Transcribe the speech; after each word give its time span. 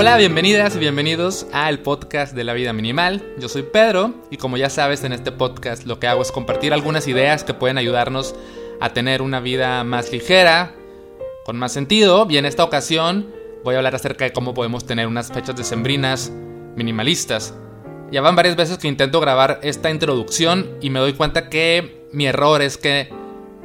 Hola, 0.00 0.16
bienvenidas 0.16 0.76
y 0.76 0.78
bienvenidos 0.78 1.46
al 1.52 1.80
podcast 1.80 2.34
de 2.34 2.42
la 2.42 2.54
vida 2.54 2.72
minimal. 2.72 3.22
Yo 3.38 3.50
soy 3.50 3.64
Pedro 3.64 4.14
y 4.30 4.38
como 4.38 4.56
ya 4.56 4.70
sabes 4.70 5.04
en 5.04 5.12
este 5.12 5.30
podcast 5.30 5.84
lo 5.84 6.00
que 6.00 6.06
hago 6.06 6.22
es 6.22 6.32
compartir 6.32 6.72
algunas 6.72 7.06
ideas 7.06 7.44
que 7.44 7.52
pueden 7.52 7.76
ayudarnos 7.76 8.34
a 8.80 8.94
tener 8.94 9.20
una 9.20 9.40
vida 9.40 9.84
más 9.84 10.10
ligera, 10.10 10.74
con 11.44 11.58
más 11.58 11.72
sentido 11.74 12.26
y 12.30 12.38
en 12.38 12.46
esta 12.46 12.64
ocasión 12.64 13.30
voy 13.62 13.74
a 13.74 13.78
hablar 13.78 13.94
acerca 13.94 14.24
de 14.24 14.32
cómo 14.32 14.54
podemos 14.54 14.86
tener 14.86 15.06
unas 15.06 15.30
fechas 15.30 15.54
decembrinas 15.54 16.32
minimalistas. 16.76 17.54
Ya 18.10 18.22
van 18.22 18.36
varias 18.36 18.56
veces 18.56 18.78
que 18.78 18.88
intento 18.88 19.20
grabar 19.20 19.60
esta 19.62 19.90
introducción 19.90 20.78
y 20.80 20.88
me 20.88 21.00
doy 21.00 21.12
cuenta 21.12 21.50
que 21.50 22.06
mi 22.10 22.24
error 22.26 22.62
es 22.62 22.78
que 22.78 23.12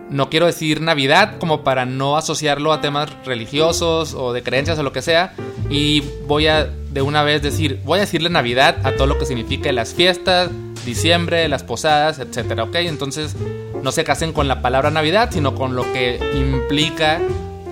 no 0.09 0.29
quiero 0.29 0.45
decir 0.45 0.81
Navidad 0.81 1.37
como 1.39 1.63
para 1.63 1.85
no 1.85 2.17
asociarlo 2.17 2.73
a 2.73 2.81
temas 2.81 3.09
religiosos 3.25 4.13
o 4.13 4.33
de 4.33 4.43
creencias 4.43 4.77
o 4.79 4.83
lo 4.83 4.91
que 4.91 5.01
sea. 5.01 5.33
Y 5.69 6.01
voy 6.27 6.47
a 6.47 6.65
de 6.65 7.01
una 7.01 7.23
vez 7.23 7.41
decir, 7.41 7.81
voy 7.83 7.97
a 7.97 8.01
decirle 8.01 8.29
Navidad 8.29 8.77
a 8.85 8.93
todo 8.93 9.07
lo 9.07 9.17
que 9.17 9.25
signifique 9.25 9.73
las 9.73 9.93
fiestas, 9.93 10.49
diciembre, 10.85 11.49
las 11.49 11.63
posadas, 11.63 12.19
etc. 12.19 12.59
¿Ok? 12.61 12.75
Entonces 12.75 13.35
no 13.83 13.91
se 13.91 14.03
casen 14.03 14.31
con 14.31 14.47
la 14.47 14.61
palabra 14.61 14.91
Navidad, 14.91 15.29
sino 15.31 15.55
con 15.55 15.75
lo 15.75 15.83
que 15.91 16.19
implica 16.35 17.19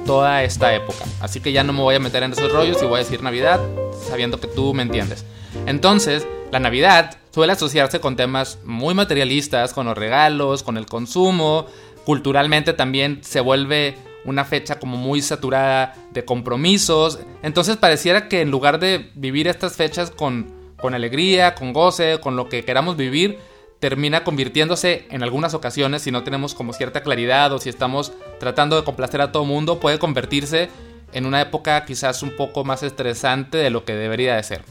toda 0.06 0.44
esta 0.44 0.76
época. 0.76 1.06
Así 1.22 1.40
que 1.40 1.52
ya 1.54 1.64
no 1.64 1.72
me 1.72 1.82
voy 1.82 1.96
a 1.96 2.00
meter 2.00 2.24
en 2.24 2.34
esos 2.34 2.52
rollos 2.52 2.82
y 2.82 2.86
voy 2.86 2.96
a 2.96 3.04
decir 3.04 3.24
Navidad 3.24 3.62
sabiendo 4.10 4.40
que 4.40 4.48
tú 4.48 4.74
me 4.74 4.84
entiendes. 4.84 5.26
Entonces, 5.66 6.28
la 6.52 6.60
Navidad 6.60 7.18
suele 7.32 7.54
asociarse 7.54 8.00
con 8.00 8.16
temas 8.16 8.60
muy 8.66 8.94
materialistas, 8.94 9.74
con 9.74 9.86
los 9.86 9.98
regalos, 9.98 10.64
con 10.64 10.78
el 10.78 10.86
consumo. 10.86 11.66
Culturalmente 12.06 12.74
también 12.74 13.20
se 13.24 13.40
vuelve 13.40 13.96
una 14.26 14.46
fecha 14.46 14.80
como 14.80 14.98
muy 14.98 15.22
saturada 15.22 15.96
de 16.12 16.26
compromisos. 16.26 17.20
Entonces 17.42 17.78
pareciera 17.78 18.28
que 18.28 18.42
en 18.42 18.52
lugar 18.52 18.80
de 18.80 19.12
vivir 19.16 19.48
estas 19.48 19.76
fechas 19.76 20.12
con, 20.12 20.54
con 20.78 20.94
alegría, 20.94 21.56
con 21.56 21.74
goce, 21.74 22.20
con 22.20 22.36
lo 22.36 22.50
que 22.50 22.64
queramos 22.64 22.98
vivir, 22.98 23.38
termina 23.80 24.24
convirtiéndose 24.24 25.08
en 25.10 25.24
algunas 25.24 25.54
ocasiones, 25.54 26.04
si 26.04 26.12
no 26.12 26.24
tenemos 26.24 26.56
como 26.56 26.72
cierta 26.72 27.04
claridad 27.04 27.52
o 27.52 27.60
si 27.60 27.68
estamos 27.70 28.14
tratando 28.40 28.78
de 28.78 28.86
complacer 28.86 29.22
a 29.22 29.32
todo 29.32 29.44
mundo, 29.44 29.80
puede 29.80 30.00
convertirse 30.00 30.70
en 31.12 31.26
una 31.26 31.42
época 31.42 31.84
quizás 31.86 32.24
un 32.24 32.36
poco 32.36 32.64
más 32.64 32.82
estresante 32.82 33.58
de 33.58 33.70
lo 33.70 33.84
que 33.84 33.94
debería 33.94 34.36
de 34.36 34.44
ser. 34.44 34.62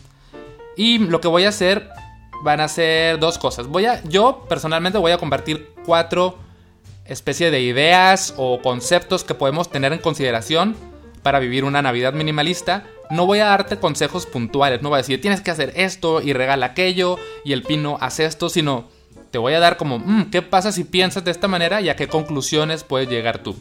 Y 0.77 0.99
lo 0.99 1.21
que 1.21 1.29
voy 1.29 1.45
a 1.45 1.51
hacer 1.51 1.91
van 2.43 2.61
a 2.61 2.69
ser 2.69 3.19
dos 3.19 3.39
cosas. 3.39 3.67
Voy 3.67 3.85
a, 3.87 4.03
yo 4.05 4.47
personalmente 4.49 4.99
voy 4.99 5.13
a 5.13 5.19
compartir 5.19 5.75
cuatro 5.85 6.39
especies 7.05 7.51
de 7.51 7.61
ideas 7.61 8.35
o 8.37 8.61
conceptos 8.63 9.25
que 9.25 9.35
podemos 9.35 9.71
tener 9.71 9.93
en 9.93 9.99
consideración 9.99 10.77
para 11.23 11.39
vivir 11.39 11.65
una 11.65 11.83
Navidad 11.83 12.13
minimalista. 12.13 12.85
No 13.11 13.27
voy 13.27 13.41
a 13.41 13.47
darte 13.47 13.79
consejos 13.79 14.27
puntuales, 14.27 14.83
no 14.83 14.89
voy 14.89 14.97
a 14.97 15.03
decir 15.03 15.21
tienes 15.21 15.41
que 15.41 15.51
hacer 15.51 15.73
esto 15.77 16.21
y 16.21 16.33
regala 16.33 16.67
aquello 16.67 17.19
y 17.45 17.53
el 17.53 17.63
pino 17.63 17.99
hace 18.01 18.25
esto, 18.25 18.49
sino 18.49 18.89
te 19.31 19.39
voy 19.39 19.55
a 19.55 19.61
dar 19.61 19.77
como, 19.77 19.99
mm, 19.99 20.31
¿qué 20.31 20.43
pasa 20.43 20.73
si 20.73 20.85
piensas 20.85 21.25
de 21.25 21.31
esta 21.31 21.49
manera 21.49 21.81
y 21.81 21.89
a 21.89 21.97
qué 21.97 22.07
conclusiones 22.09 22.85
puedes 22.85 23.09
llegar 23.09 23.39
tú? 23.39 23.57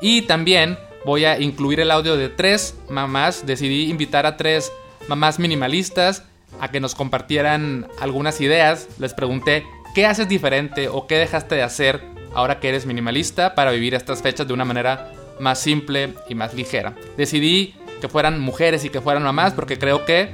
Y 0.00 0.22
también 0.22 0.78
voy 1.04 1.24
a 1.24 1.38
incluir 1.38 1.80
el 1.80 1.90
audio 1.90 2.16
de 2.16 2.28
tres 2.28 2.74
mamás, 2.88 3.46
decidí 3.46 3.90
invitar 3.90 4.26
a 4.26 4.36
tres 4.36 4.72
mamás 5.08 5.38
minimalistas 5.38 6.24
a 6.60 6.70
que 6.70 6.80
nos 6.80 6.94
compartieran 6.94 7.86
algunas 8.00 8.40
ideas. 8.40 8.88
Les 8.98 9.12
pregunté 9.12 9.64
qué 9.94 10.06
haces 10.06 10.28
diferente 10.28 10.88
o 10.88 11.06
qué 11.06 11.16
dejaste 11.16 11.54
de 11.54 11.62
hacer 11.62 12.02
ahora 12.34 12.60
que 12.60 12.68
eres 12.68 12.86
minimalista 12.86 13.54
para 13.54 13.70
vivir 13.70 13.94
estas 13.94 14.22
fechas 14.22 14.46
de 14.46 14.54
una 14.54 14.64
manera 14.64 15.12
más 15.40 15.60
simple 15.60 16.14
y 16.28 16.34
más 16.34 16.54
ligera. 16.54 16.94
Decidí 17.16 17.74
que 18.00 18.08
fueran 18.08 18.40
mujeres 18.40 18.84
y 18.84 18.90
que 18.90 19.00
fueran 19.00 19.22
mamás 19.22 19.52
porque 19.52 19.78
creo 19.78 20.04
que 20.04 20.30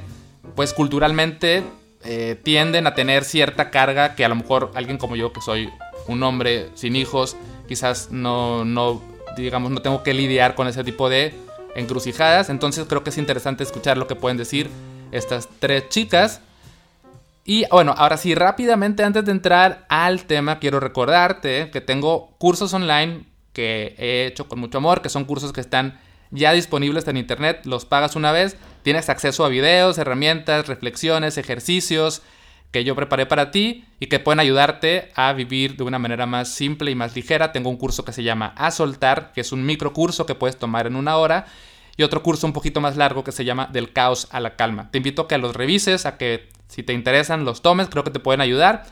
pues 0.55 0.73
culturalmente 0.73 1.63
eh, 2.05 2.39
tienden 2.43 2.87
a 2.87 2.95
tener 2.95 3.25
cierta 3.25 3.71
carga 3.71 4.15
que 4.15 4.25
a 4.25 4.29
lo 4.29 4.35
mejor 4.35 4.73
alguien 4.75 4.99
como 4.99 5.17
yo 5.17 5.33
que 5.33 5.41
soy 5.41 5.69
un 6.09 6.23
hombre 6.23 6.69
sin 6.75 6.97
hijos 6.97 7.37
quizás 7.69 8.11
no, 8.11 8.65
no 8.65 9.03
digamos 9.37 9.71
no 9.71 9.83
tengo 9.83 10.03
que 10.03 10.15
lidiar 10.15 10.55
con 10.55 10.67
ese 10.67 10.83
tipo 10.83 11.09
de 11.09 11.35
encrucijadas 11.77 12.49
entonces 12.49 12.87
creo 12.89 13.05
que 13.05 13.11
es 13.11 13.19
interesante 13.19 13.63
escuchar 13.63 13.97
lo 13.97 14.07
que 14.07 14.17
pueden 14.17 14.39
decir 14.39 14.71
estas 15.13 15.49
tres 15.59 15.89
chicas. 15.89 16.41
Y 17.51 17.65
bueno, 17.69 17.97
ahora 17.99 18.17
sí, 18.17 18.37
rápidamente 18.37 19.03
antes 19.03 19.25
de 19.25 19.33
entrar 19.33 19.85
al 19.89 20.23
tema, 20.27 20.61
quiero 20.61 20.79
recordarte 20.79 21.69
que 21.73 21.81
tengo 21.81 22.37
cursos 22.39 22.73
online 22.75 23.25
que 23.53 23.97
he 23.99 24.27
hecho 24.27 24.47
con 24.47 24.61
mucho 24.61 24.79
amor, 24.79 25.03
que 25.03 25.09
son 25.09 25.25
cursos 25.25 25.53
que 25.53 25.61
están 25.61 25.99
ya 26.31 26.53
disponibles 26.53 27.09
en 27.09 27.17
internet, 27.17 27.63
los 27.65 27.87
pagas 27.87 28.15
una 28.15 28.31
vez, 28.31 28.57
tienes 28.85 29.09
acceso 29.09 29.45
a 29.45 29.49
videos, 29.49 29.99
herramientas, 29.99 30.69
reflexiones, 30.69 31.39
ejercicios 31.39 32.23
que 32.71 32.85
yo 32.85 32.95
preparé 32.95 33.27
para 33.27 33.51
ti 33.51 33.85
y 33.99 34.07
que 34.07 34.21
pueden 34.21 34.39
ayudarte 34.39 35.09
a 35.17 35.33
vivir 35.33 35.77
de 35.77 35.83
una 35.83 35.99
manera 35.99 36.27
más 36.27 36.51
simple 36.51 36.93
y 36.93 36.95
más 36.95 37.17
ligera. 37.17 37.51
Tengo 37.51 37.69
un 37.69 37.79
curso 37.79 38.05
que 38.05 38.13
se 38.13 38.23
llama 38.23 38.55
A 38.57 38.71
Soltar, 38.71 39.33
que 39.33 39.41
es 39.41 39.51
un 39.51 39.67
micro 39.67 39.93
curso 39.93 40.25
que 40.25 40.37
puedes 40.37 40.57
tomar 40.57 40.87
en 40.87 40.95
una 40.95 41.17
hora 41.17 41.47
y 41.97 42.05
otro 42.05 42.23
curso 42.23 42.47
un 42.47 42.53
poquito 42.53 42.81
más 42.81 42.97
largo 42.97 43.25
que 43.25 43.33
se 43.33 43.45
llama 43.45 43.69
Del 43.73 43.93
caos 43.93 44.29
a 44.31 44.39
la 44.39 44.55
calma. 44.55 44.89
Te 44.93 44.99
invito 44.99 45.23
a 45.23 45.27
que 45.27 45.37
los 45.37 45.57
revises, 45.57 46.07
a 46.07 46.17
que 46.17 46.49
si 46.71 46.83
te 46.83 46.93
interesan 46.93 47.45
los 47.45 47.63
tomes, 47.63 47.89
creo 47.89 48.05
que 48.05 48.11
te 48.11 48.21
pueden 48.21 48.41
ayudar. 48.41 48.85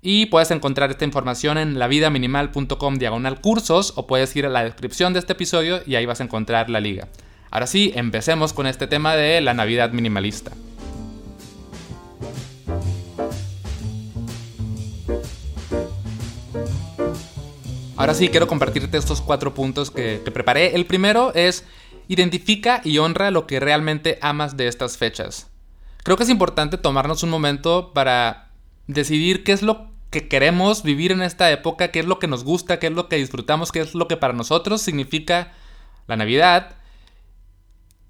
Y 0.00 0.26
puedes 0.26 0.52
encontrar 0.52 0.90
esta 0.90 1.04
información 1.04 1.58
en 1.58 1.78
lavidaminimal.com 1.78 2.98
diagonal 2.98 3.40
cursos 3.40 3.92
o 3.96 4.06
puedes 4.06 4.34
ir 4.36 4.46
a 4.46 4.48
la 4.48 4.62
descripción 4.62 5.12
de 5.12 5.18
este 5.18 5.32
episodio 5.32 5.80
y 5.84 5.96
ahí 5.96 6.06
vas 6.06 6.20
a 6.20 6.24
encontrar 6.24 6.70
la 6.70 6.78
liga. 6.78 7.08
Ahora 7.50 7.66
sí, 7.66 7.92
empecemos 7.96 8.52
con 8.52 8.68
este 8.68 8.86
tema 8.86 9.16
de 9.16 9.40
la 9.40 9.54
Navidad 9.54 9.90
minimalista. 9.90 10.52
Ahora 17.96 18.14
sí, 18.14 18.28
quiero 18.28 18.46
compartirte 18.46 18.96
estos 18.96 19.20
cuatro 19.20 19.52
puntos 19.54 19.90
que, 19.90 20.22
que 20.24 20.30
preparé. 20.30 20.76
El 20.76 20.86
primero 20.86 21.34
es 21.34 21.64
Identifica 22.08 22.80
y 22.84 22.96
honra 22.98 23.30
lo 23.30 23.46
que 23.46 23.60
realmente 23.60 24.18
amas 24.22 24.56
de 24.56 24.66
estas 24.66 24.96
fechas. 24.96 25.50
Creo 26.08 26.16
que 26.16 26.22
es 26.22 26.30
importante 26.30 26.78
tomarnos 26.78 27.22
un 27.22 27.28
momento 27.28 27.92
para 27.92 28.48
decidir 28.86 29.44
qué 29.44 29.52
es 29.52 29.60
lo 29.60 29.90
que 30.08 30.26
queremos 30.26 30.82
vivir 30.82 31.12
en 31.12 31.20
esta 31.20 31.50
época, 31.50 31.90
qué 31.90 31.98
es 31.98 32.06
lo 32.06 32.18
que 32.18 32.26
nos 32.26 32.44
gusta, 32.44 32.78
qué 32.78 32.86
es 32.86 32.94
lo 32.94 33.10
que 33.10 33.16
disfrutamos, 33.16 33.72
qué 33.72 33.80
es 33.80 33.94
lo 33.94 34.08
que 34.08 34.16
para 34.16 34.32
nosotros 34.32 34.80
significa 34.80 35.52
la 36.06 36.16
Navidad. 36.16 36.76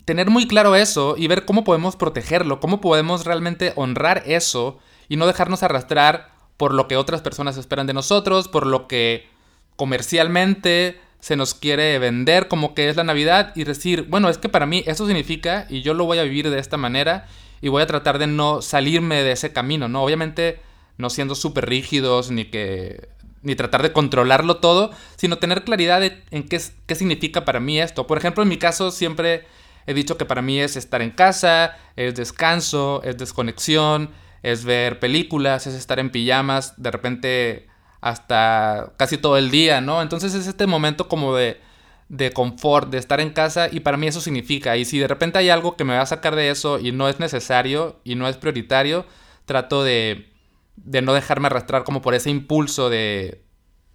Tener 0.05 0.31
muy 0.31 0.47
claro 0.47 0.77
eso 0.77 1.17
y 1.19 1.27
ver 1.27 1.45
cómo 1.45 1.65
podemos 1.65 1.97
protegerlo, 1.97 2.61
cómo 2.61 2.81
podemos 2.81 3.25
realmente 3.25 3.73
honrar 3.75 4.23
eso 4.27 4.79
y 5.09 5.17
no 5.17 5.27
dejarnos 5.27 5.65
arrastrar 5.65 6.31
por 6.57 6.75
lo 6.75 6.87
que 6.87 6.97
otras 6.97 7.21
personas 7.21 7.57
esperan 7.57 7.89
de 7.89 7.95
nosotros, 7.95 8.47
por 8.47 8.65
lo 8.65 8.87
que 8.87 9.27
comercialmente 9.75 11.01
se 11.19 11.35
nos 11.35 11.53
quiere 11.53 11.99
vender 11.99 12.47
como 12.47 12.75
que 12.75 12.91
es 12.91 12.95
la 12.95 13.03
Navidad 13.03 13.51
y 13.57 13.65
decir, 13.65 14.07
bueno, 14.09 14.29
es 14.29 14.39
que 14.39 14.49
para 14.49 14.67
mí 14.67 14.85
eso 14.87 15.05
significa 15.05 15.67
y 15.69 15.83
yo 15.83 15.95
lo 15.95 16.05
voy 16.05 16.19
a 16.19 16.23
vivir 16.23 16.49
de 16.49 16.61
esta 16.61 16.77
manera 16.77 17.27
y 17.61 17.69
voy 17.69 17.83
a 17.83 17.87
tratar 17.87 18.19
de 18.19 18.27
no 18.27 18.63
salirme 18.63 19.23
de 19.23 19.33
ese 19.33 19.53
camino, 19.53 19.89
¿no? 19.89 20.03
Obviamente 20.03 20.61
no 20.97 21.11
siendo 21.11 21.35
súper 21.35 21.69
rígidos 21.69 22.31
ni 22.31 22.47
que 22.47 23.09
ni 23.43 23.55
tratar 23.55 23.83
de 23.83 23.93
controlarlo 23.93 24.57
todo, 24.57 24.91
sino 25.17 25.39
tener 25.39 25.63
claridad 25.63 26.03
en 26.03 26.49
qué, 26.49 26.61
qué 26.87 26.95
significa 26.95 27.45
para 27.45 27.61
mí 27.61 27.81
esto. 27.81 28.07
Por 28.07 28.19
ejemplo, 28.19 28.43
en 28.43 28.49
mi 28.49 28.59
caso 28.59 28.91
siempre 28.91 29.47
he 29.87 29.95
dicho 29.95 30.19
que 30.19 30.25
para 30.25 30.43
mí 30.43 30.61
es 30.61 30.77
estar 30.77 31.01
en 31.03 31.11
casa, 31.11 31.77
es 31.97 32.15
descanso, 32.15 33.01
es 33.05 33.17
desconexión, 33.17 34.11
es 34.43 34.65
ver 34.65 34.99
películas, 34.99 35.67
es 35.67 35.75
estar 35.75 35.99
en 35.99 36.11
pijamas, 36.11 36.75
de 36.77 36.91
repente 36.91 37.69
hasta 38.01 38.93
casi 38.97 39.19
todo 39.19 39.37
el 39.39 39.51
día, 39.51 39.81
¿no? 39.81 40.03
Entonces 40.03 40.35
es 40.35 40.47
este 40.47 40.67
momento 40.67 41.09
como 41.09 41.35
de, 41.35 41.61
de 42.09 42.33
confort, 42.33 42.91
de 42.91 42.99
estar 42.99 43.21
en 43.21 43.31
casa 43.31 43.69
y 43.71 43.81
para 43.81 43.97
mí 43.97 44.07
eso 44.07 44.21
significa, 44.21 44.77
y 44.77 44.85
si 44.85 44.99
de 44.99 45.09
repente 45.09 45.39
hay 45.39 45.51
algo 45.51 45.77
que 45.77 45.85
me 45.85 45.95
va 45.95 46.03
a 46.03 46.07
sacar 46.07 46.37
de 46.37 46.51
eso 46.51 46.79
y 46.79 46.93
no 46.93 47.09
es 47.09 47.21
necesario 47.21 48.01
y 48.05 48.15
no 48.15 48.29
es 48.29 48.37
prioritario, 48.37 49.07
trato 49.45 49.85
de, 49.85 50.31
de 50.77 51.03
no 51.03 51.13
dejarme 51.15 51.47
arrastrar 51.47 51.85
como 51.85 52.01
por 52.01 52.15
ese 52.15 52.31
impulso 52.31 52.89
de, 52.89 53.43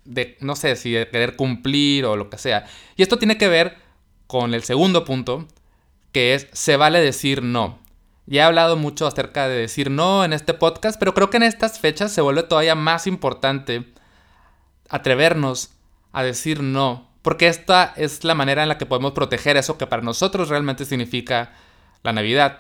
de, 0.06 0.38
no 0.42 0.56
sé, 0.56 0.76
si 0.76 0.92
de 0.92 1.08
querer 1.08 1.36
cumplir 1.36 2.06
o 2.06 2.16
lo 2.16 2.30
que 2.30 2.38
sea. 2.38 2.66
Y 2.96 3.02
esto 3.02 3.18
tiene 3.18 3.38
que 3.38 3.48
ver 3.48 3.78
con 4.28 4.54
el 4.54 4.64
segundo 4.64 5.06
punto, 5.06 5.48
que 6.12 6.36
es, 6.36 6.48
se 6.52 6.78
vale 6.78 7.00
decir 7.00 7.44
no. 7.44 7.80
Ya 8.26 8.44
he 8.44 8.46
hablado 8.46 8.78
mucho 8.78 9.06
acerca 9.06 9.48
de 9.48 9.56
decir 9.56 9.92
no 9.92 10.24
en 10.24 10.34
este 10.34 10.54
podcast, 10.54 10.98
pero 10.98 11.14
creo 11.14 11.30
que 11.30 11.38
en 11.38 11.44
estas 11.44 11.80
fechas 11.80 12.12
se 12.12 12.22
vuelve 12.22 12.44
todavía 12.44 12.76
más 12.76 13.06
importante 13.06 13.92
atrevernos 14.90 15.72
a 16.12 16.24
decir 16.24 16.62
no, 16.62 17.13
porque 17.24 17.48
esta 17.48 17.94
es 17.96 18.24
la 18.24 18.36
manera 18.36 18.62
en 18.62 18.70
la 18.70 18.78
que 18.78 18.86
podemos 18.86 19.14
proteger 19.14 19.58
eso 19.58 19.78
que 19.78 19.88
para 19.88 20.04
nosotros 20.04 20.50
realmente 20.50 20.86
significa 20.86 21.54
la 22.04 22.14
Navidad. 22.14 22.60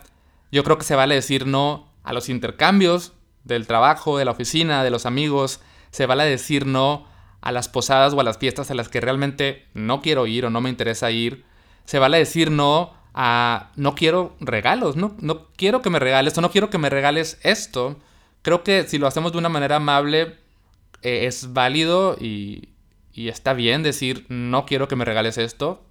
Yo 0.51 0.63
creo 0.63 0.77
que 0.77 0.85
se 0.85 0.95
vale 0.95 1.15
decir 1.15 1.45
no 1.45 1.89
a 2.03 2.13
los 2.13 2.29
intercambios 2.29 3.13
del 3.43 3.67
trabajo, 3.67 4.17
de 4.17 4.25
la 4.25 4.31
oficina, 4.31 4.83
de 4.83 4.89
los 4.89 5.05
amigos, 5.05 5.59
se 5.91 6.05
vale 6.05 6.23
decir 6.23 6.65
no 6.65 7.05
a 7.41 7.51
las 7.51 7.67
posadas 7.67 8.13
o 8.13 8.21
a 8.21 8.23
las 8.23 8.37
fiestas 8.37 8.71
a 8.71 8.73
las 8.73 8.87
que 8.87 9.01
realmente 9.01 9.65
no 9.73 10.01
quiero 10.01 10.27
ir 10.27 10.45
o 10.45 10.49
no 10.49 10.61
me 10.61 10.69
interesa 10.69 11.11
ir, 11.11 11.43
se 11.83 11.99
vale 11.99 12.17
decir 12.17 12.49
no 12.49 12.93
a 13.13 13.71
no 13.75 13.95
quiero 13.95 14.33
regalos, 14.39 14.95
no, 14.95 15.13
no 15.19 15.47
quiero 15.57 15.81
que 15.81 15.89
me 15.89 15.99
regales 15.99 16.37
o 16.37 16.41
no 16.41 16.51
quiero 16.51 16.69
que 16.69 16.77
me 16.77 16.89
regales 16.89 17.37
esto. 17.43 17.97
Creo 18.43 18.63
que 18.63 18.87
si 18.87 18.97
lo 18.97 19.07
hacemos 19.07 19.33
de 19.33 19.39
una 19.39 19.49
manera 19.49 19.75
amable 19.75 20.37
eh, 21.01 21.25
es 21.27 21.51
válido 21.51 22.15
y, 22.19 22.72
y 23.13 23.29
está 23.29 23.53
bien 23.53 23.83
decir 23.83 24.25
no 24.29 24.65
quiero 24.65 24.87
que 24.87 24.95
me 24.95 25.05
regales 25.05 25.37
esto. 25.37 25.85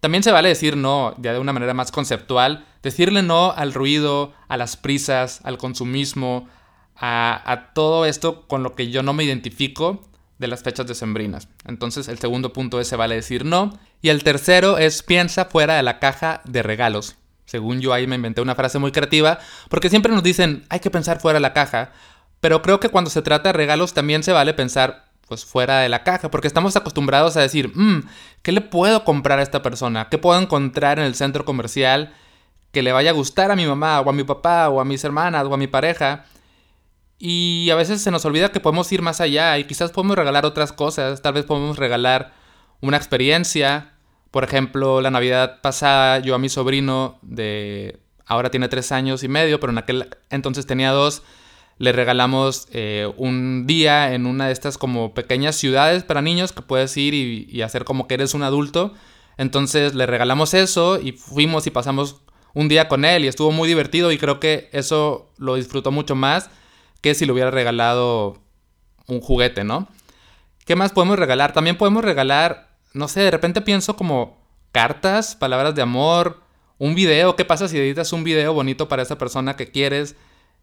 También 0.00 0.22
se 0.22 0.30
vale 0.30 0.48
decir 0.48 0.76
no, 0.76 1.14
ya 1.18 1.32
de 1.32 1.40
una 1.40 1.52
manera 1.52 1.74
más 1.74 1.90
conceptual, 1.90 2.66
decirle 2.82 3.22
no 3.22 3.52
al 3.52 3.74
ruido, 3.74 4.32
a 4.46 4.56
las 4.56 4.76
prisas, 4.76 5.40
al 5.42 5.58
consumismo, 5.58 6.48
a, 6.94 7.70
todo 7.74 8.04
esto 8.06 8.46
con 8.46 8.62
lo 8.62 8.74
que 8.74 8.90
yo 8.90 9.02
no 9.02 9.12
me 9.12 9.24
identifico 9.24 10.04
de 10.38 10.46
las 10.46 10.62
fechas 10.62 10.86
decembrinas. 10.86 11.48
Entonces 11.64 12.06
el 12.08 12.18
segundo 12.18 12.52
punto 12.52 12.80
es 12.80 12.86
se 12.86 12.96
vale 12.96 13.16
decir 13.16 13.44
no. 13.44 13.76
Y 14.02 14.10
el 14.10 14.22
tercero 14.22 14.78
es 14.78 15.02
piensa 15.02 15.46
fuera 15.46 15.74
de 15.74 15.82
la 15.82 15.98
caja 15.98 16.42
de 16.44 16.62
regalos. 16.62 17.16
Según 17.44 17.80
yo 17.80 17.92
ahí 17.92 18.06
me 18.06 18.16
inventé 18.16 18.40
una 18.40 18.54
frase 18.54 18.78
muy 18.78 18.92
creativa, 18.92 19.38
porque 19.68 19.90
siempre 19.90 20.12
nos 20.12 20.22
dicen 20.22 20.64
hay 20.68 20.80
que 20.80 20.90
pensar 20.90 21.20
fuera 21.20 21.38
de 21.38 21.42
la 21.42 21.54
caja, 21.54 21.92
pero 22.40 22.62
creo 22.62 22.78
que 22.78 22.90
cuando 22.90 23.10
se 23.10 23.22
trata 23.22 23.48
de 23.48 23.54
regalos 23.54 23.94
también 23.94 24.22
se 24.22 24.32
vale 24.32 24.54
pensar 24.54 25.07
pues 25.28 25.44
fuera 25.44 25.80
de 25.80 25.88
la 25.88 26.02
caja, 26.02 26.30
porque 26.30 26.48
estamos 26.48 26.74
acostumbrados 26.76 27.36
a 27.36 27.42
decir, 27.42 27.70
mm, 27.74 28.08
¿qué 28.42 28.52
le 28.52 28.62
puedo 28.62 29.04
comprar 29.04 29.38
a 29.38 29.42
esta 29.42 29.62
persona? 29.62 30.08
¿Qué 30.08 30.18
puedo 30.18 30.40
encontrar 30.40 30.98
en 30.98 31.04
el 31.04 31.14
centro 31.14 31.44
comercial 31.44 32.14
que 32.72 32.82
le 32.82 32.92
vaya 32.92 33.10
a 33.10 33.12
gustar 33.12 33.50
a 33.50 33.56
mi 33.56 33.66
mamá 33.66 34.00
o 34.00 34.08
a 34.08 34.12
mi 34.12 34.24
papá 34.24 34.68
o 34.70 34.80
a 34.80 34.84
mis 34.84 35.04
hermanas 35.04 35.46
o 35.46 35.54
a 35.54 35.58
mi 35.58 35.66
pareja? 35.66 36.24
Y 37.18 37.68
a 37.70 37.74
veces 37.74 38.00
se 38.00 38.10
nos 38.10 38.24
olvida 38.24 38.50
que 38.50 38.60
podemos 38.60 38.90
ir 38.92 39.02
más 39.02 39.20
allá 39.20 39.58
y 39.58 39.64
quizás 39.64 39.90
podemos 39.90 40.16
regalar 40.16 40.46
otras 40.46 40.72
cosas, 40.72 41.20
tal 41.20 41.34
vez 41.34 41.44
podemos 41.44 41.76
regalar 41.76 42.32
una 42.80 42.96
experiencia. 42.96 43.92
Por 44.30 44.44
ejemplo, 44.44 45.00
la 45.00 45.10
Navidad 45.10 45.60
pasada 45.60 46.20
yo 46.20 46.34
a 46.34 46.38
mi 46.38 46.48
sobrino 46.48 47.18
de... 47.22 48.00
ahora 48.24 48.50
tiene 48.50 48.68
tres 48.68 48.92
años 48.92 49.24
y 49.24 49.28
medio, 49.28 49.60
pero 49.60 49.72
en 49.72 49.78
aquel 49.78 50.08
entonces 50.30 50.66
tenía 50.66 50.92
dos 50.92 51.22
le 51.78 51.92
regalamos 51.92 52.66
eh, 52.72 53.10
un 53.16 53.66
día 53.66 54.12
en 54.12 54.26
una 54.26 54.48
de 54.48 54.52
estas 54.52 54.78
como 54.78 55.14
pequeñas 55.14 55.56
ciudades 55.56 56.02
para 56.02 56.22
niños 56.22 56.52
que 56.52 56.62
puedes 56.62 56.96
ir 56.96 57.14
y, 57.14 57.62
hacer 57.62 57.84
como 57.84 58.08
que 58.08 58.14
eres 58.14 58.34
un 58.34 58.42
adulto. 58.42 58.92
Entonces 59.36 59.94
le 59.94 60.06
regalamos 60.06 60.54
eso 60.54 61.00
y 61.00 61.12
fuimos 61.12 61.66
y 61.66 61.70
pasamos 61.70 62.20
un 62.54 62.68
día 62.68 62.88
con 62.88 63.04
él 63.04 63.24
y 63.24 63.28
estuvo 63.28 63.52
muy 63.52 63.68
divertido 63.68 64.10
y 64.10 64.18
creo 64.18 64.40
que 64.40 64.68
eso 64.72 65.30
lo 65.38 65.54
disfrutó 65.54 65.92
mucho 65.92 66.16
más 66.16 66.50
que 67.00 67.14
si 67.14 67.24
le 67.24 67.32
hubiera 67.32 67.52
regalado 67.52 68.42
un 69.06 69.20
juguete, 69.20 69.62
¿no? 69.62 69.88
¿Qué 70.64 70.74
más 70.74 70.92
podemos 70.92 71.18
regalar? 71.18 71.52
También 71.52 71.78
podemos 71.78 72.04
regalar, 72.04 72.76
no 72.92 73.06
sé, 73.06 73.20
de 73.20 73.30
repente 73.30 73.60
pienso 73.60 73.94
como 73.94 74.38
cartas, 74.72 75.36
palabras 75.36 75.76
de 75.76 75.82
amor, 75.82 76.42
un 76.78 76.96
video. 76.96 77.36
¿Qué 77.36 77.44
pasa 77.44 77.68
si 77.68 77.78
editas 77.78 78.12
un 78.12 78.24
video 78.24 78.52
bonito 78.52 78.88
para 78.88 79.02
esa 79.02 79.16
persona 79.16 79.54
que 79.54 79.70
quieres? 79.70 80.16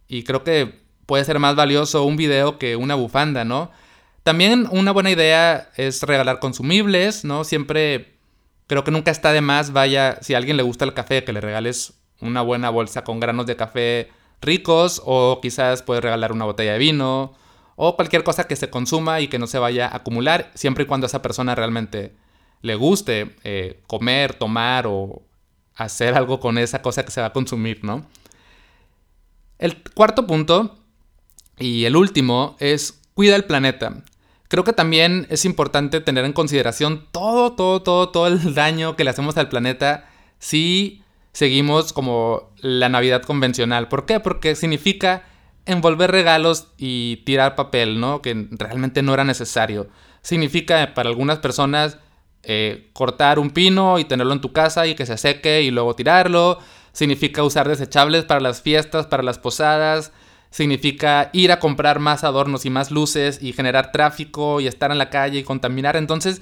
Y 0.07 0.23
creo 0.23 0.43
que 0.43 0.84
puede 1.05 1.25
ser 1.25 1.39
más 1.39 1.55
valioso 1.55 2.03
un 2.03 2.17
video 2.17 2.57
que 2.57 2.75
una 2.75 2.95
bufanda, 2.95 3.45
¿no? 3.45 3.71
También 4.23 4.67
una 4.71 4.91
buena 4.91 5.11
idea 5.11 5.69
es 5.75 6.01
regalar 6.03 6.39
consumibles, 6.39 7.25
¿no? 7.25 7.43
Siempre 7.43 8.17
creo 8.67 8.83
que 8.83 8.91
nunca 8.91 9.11
está 9.11 9.31
de 9.33 9.41
más, 9.41 9.71
vaya, 9.71 10.17
si 10.21 10.33
a 10.33 10.37
alguien 10.37 10.57
le 10.57 10.63
gusta 10.63 10.85
el 10.85 10.93
café, 10.93 11.23
que 11.23 11.33
le 11.33 11.41
regales 11.41 11.93
una 12.21 12.41
buena 12.41 12.69
bolsa 12.69 13.03
con 13.03 13.19
granos 13.19 13.45
de 13.45 13.55
café 13.55 14.09
ricos 14.41 15.01
o 15.05 15.39
quizás 15.41 15.83
puedes 15.83 16.03
regalar 16.03 16.31
una 16.31 16.45
botella 16.45 16.73
de 16.73 16.79
vino 16.79 17.33
o 17.75 17.95
cualquier 17.95 18.23
cosa 18.23 18.47
que 18.47 18.55
se 18.55 18.69
consuma 18.69 19.19
y 19.19 19.27
que 19.27 19.39
no 19.39 19.47
se 19.47 19.59
vaya 19.59 19.87
a 19.87 19.97
acumular, 19.97 20.51
siempre 20.55 20.85
y 20.85 20.87
cuando 20.87 21.05
a 21.05 21.09
esa 21.09 21.21
persona 21.21 21.55
realmente 21.55 22.15
le 22.61 22.75
guste 22.75 23.35
eh, 23.43 23.81
comer, 23.87 24.33
tomar 24.33 24.87
o 24.87 25.21
hacer 25.75 26.15
algo 26.15 26.39
con 26.39 26.57
esa 26.57 26.81
cosa 26.81 27.03
que 27.03 27.11
se 27.11 27.21
va 27.21 27.27
a 27.27 27.33
consumir, 27.33 27.83
¿no? 27.83 28.05
El 29.59 29.83
cuarto 29.93 30.25
punto 30.25 30.77
y 31.57 31.85
el 31.85 31.95
último 31.95 32.55
es 32.59 33.01
cuida 33.13 33.35
el 33.35 33.45
planeta. 33.45 34.03
Creo 34.47 34.63
que 34.63 34.73
también 34.73 35.25
es 35.29 35.45
importante 35.45 36.01
tener 36.01 36.25
en 36.25 36.33
consideración 36.33 37.07
todo, 37.11 37.53
todo, 37.53 37.81
todo, 37.81 38.09
todo 38.09 38.27
el 38.27 38.53
daño 38.55 38.95
que 38.95 39.03
le 39.03 39.09
hacemos 39.09 39.37
al 39.37 39.49
planeta 39.49 40.07
si 40.39 41.01
seguimos 41.31 41.93
como 41.93 42.51
la 42.57 42.89
Navidad 42.89 43.23
convencional. 43.23 43.87
¿Por 43.87 44.05
qué? 44.05 44.19
Porque 44.19 44.55
significa 44.55 45.23
envolver 45.65 46.11
regalos 46.11 46.67
y 46.77 47.17
tirar 47.25 47.55
papel, 47.55 47.99
¿no? 47.99 48.21
Que 48.21 48.47
realmente 48.51 49.01
no 49.01 49.13
era 49.13 49.23
necesario. 49.23 49.87
Significa 50.21 50.93
para 50.93 51.09
algunas 51.09 51.39
personas 51.39 51.97
eh, 52.43 52.89
cortar 52.93 53.39
un 53.39 53.49
pino 53.49 53.97
y 53.97 54.05
tenerlo 54.05 54.33
en 54.33 54.41
tu 54.41 54.53
casa 54.53 54.85
y 54.85 54.95
que 54.95 55.05
se 55.05 55.17
seque 55.17 55.63
y 55.63 55.71
luego 55.71 55.95
tirarlo. 55.95 56.59
Significa 56.91 57.43
usar 57.43 57.67
desechables 57.67 58.25
para 58.25 58.39
las 58.39 58.61
fiestas, 58.61 59.07
para 59.07 59.23
las 59.23 59.39
posadas 59.39 60.11
significa 60.55 61.31
ir 61.33 61.51
a 61.51 61.59
comprar 61.59 61.99
más 61.99 62.23
adornos 62.23 62.65
y 62.65 62.69
más 62.69 62.89
luces 62.89 63.39
y 63.41 63.51
generar 63.51 63.91
tráfico 63.91 64.61
y 64.61 64.67
estar 64.67 64.89
en 64.89 64.97
la 64.97 65.09
calle 65.09 65.39
y 65.39 65.43
contaminar. 65.43 65.97
Entonces, 65.97 66.41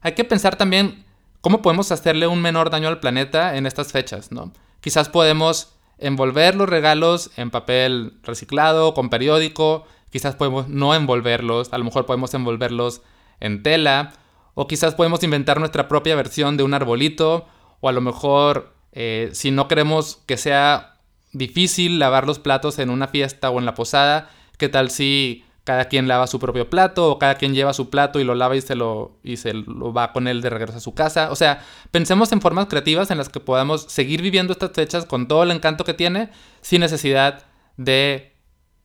hay 0.00 0.14
que 0.14 0.24
pensar 0.24 0.56
también 0.56 1.04
cómo 1.42 1.62
podemos 1.62 1.92
hacerle 1.92 2.26
un 2.26 2.42
menor 2.42 2.70
daño 2.70 2.88
al 2.88 2.98
planeta 2.98 3.56
en 3.56 3.64
estas 3.64 3.92
fechas, 3.92 4.32
¿no? 4.32 4.52
Quizás 4.80 5.08
podemos 5.08 5.76
envolver 5.98 6.56
los 6.56 6.68
regalos 6.68 7.30
en 7.36 7.52
papel 7.52 8.14
reciclado, 8.24 8.94
con 8.94 9.10
periódico, 9.10 9.86
quizás 10.10 10.34
podemos 10.34 10.66
no 10.66 10.92
envolverlos, 10.96 11.72
a 11.72 11.78
lo 11.78 11.84
mejor 11.84 12.04
podemos 12.04 12.34
envolverlos 12.34 13.02
en 13.38 13.62
tela, 13.62 14.14
o 14.54 14.66
quizás 14.66 14.96
podemos 14.96 15.22
inventar 15.22 15.60
nuestra 15.60 15.86
propia 15.86 16.16
versión 16.16 16.56
de 16.56 16.64
un 16.64 16.74
arbolito, 16.74 17.46
o 17.78 17.88
a 17.88 17.92
lo 17.92 18.00
mejor 18.00 18.74
eh, 18.90 19.30
si 19.34 19.52
no 19.52 19.68
queremos 19.68 20.20
que 20.26 20.36
sea 20.36 20.95
difícil 21.36 21.98
lavar 21.98 22.26
los 22.26 22.38
platos 22.38 22.78
en 22.78 22.90
una 22.90 23.08
fiesta 23.08 23.50
o 23.50 23.58
en 23.58 23.66
la 23.66 23.74
posada. 23.74 24.30
¿Qué 24.58 24.68
tal 24.68 24.90
si 24.90 25.44
cada 25.64 25.86
quien 25.86 26.06
lava 26.06 26.26
su 26.28 26.38
propio 26.38 26.70
plato 26.70 27.10
o 27.10 27.18
cada 27.18 27.34
quien 27.34 27.54
lleva 27.54 27.72
su 27.72 27.90
plato 27.90 28.20
y 28.20 28.24
lo 28.24 28.34
lava 28.34 28.56
y 28.56 28.60
se 28.60 28.76
lo, 28.76 29.18
y 29.22 29.36
se 29.36 29.52
lo 29.52 29.92
va 29.92 30.12
con 30.12 30.28
él 30.28 30.40
de 30.40 30.50
regreso 30.50 30.78
a 30.78 30.80
su 30.80 30.94
casa? 30.94 31.30
O 31.30 31.36
sea, 31.36 31.62
pensemos 31.90 32.32
en 32.32 32.40
formas 32.40 32.66
creativas 32.66 33.10
en 33.10 33.18
las 33.18 33.28
que 33.28 33.40
podamos 33.40 33.82
seguir 33.82 34.22
viviendo 34.22 34.52
estas 34.52 34.72
fechas 34.72 35.04
con 35.04 35.28
todo 35.28 35.42
el 35.42 35.50
encanto 35.50 35.84
que 35.84 35.94
tiene 35.94 36.30
sin 36.60 36.80
necesidad 36.80 37.44
de 37.76 38.32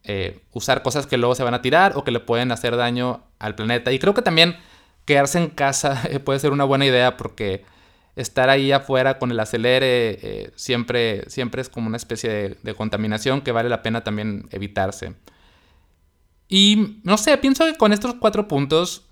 eh, 0.03 0.39
usar 0.51 0.81
cosas 0.81 1.06
que 1.06 1.18
luego 1.18 1.36
se 1.36 1.44
van 1.44 1.53
a 1.53 1.62
tirar 1.62 1.94
o 1.95 2.03
que 2.03 2.12
le 2.12 2.19
pueden 2.19 2.51
hacer 2.51 2.75
daño 2.75 3.24
al 3.39 3.56
planeta. 3.56 3.92
Y 3.92 4.00
creo 4.00 4.13
que 4.13 4.22
también 4.22 4.58
quedarse 5.05 5.38
en 5.38 5.50
casa 5.50 6.01
puede 6.25 6.39
ser 6.39 6.51
una 6.51 6.63
buena 6.63 6.86
idea 6.86 7.15
porque 7.15 7.63
estar 8.15 8.50
ahí 8.50 8.72
afuera 8.72 9.18
con 9.18 9.32
el 9.32 9.39
acelere 9.39 10.20
eh, 10.22 10.51
siempre, 10.56 11.30
siempre 11.30 11.62
es 11.62 11.70
como 11.70 11.88
una 11.88 11.98
especie 11.98 12.58
de, 12.62 12.74
contaminación 12.75 13.41
que 13.41 13.51
vale 13.51 13.70
la 13.70 13.82
pena 13.82 14.03
también 14.03 14.48
evitarse. 14.51 15.15
Y 16.48 17.00
no 17.03 17.18
sé, 17.18 17.38
pienso 17.38 17.65
que 17.65 17.77
con 17.77 17.94
estos 17.94 18.15
cuatro 18.15 18.48
puntos 18.48 19.06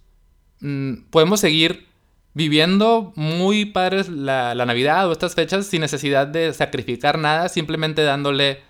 mm, 0.60 1.03
podemos 1.10 1.39
seguir 1.39 1.88
viviendo 2.34 3.13
muy 3.15 3.65
padres 3.65 4.10
la, 4.10 4.53
la, 4.53 4.65
Navidad 4.65 5.08
o 5.08 5.12
estas 5.12 5.36
fechas 5.36 5.65
sin 5.65 5.82
necesidad 5.82 6.27
de 6.27 6.53
sacrificar 6.53 7.18
nada, 7.18 7.50
simplemente 7.50 8.03
dándole 8.03 8.62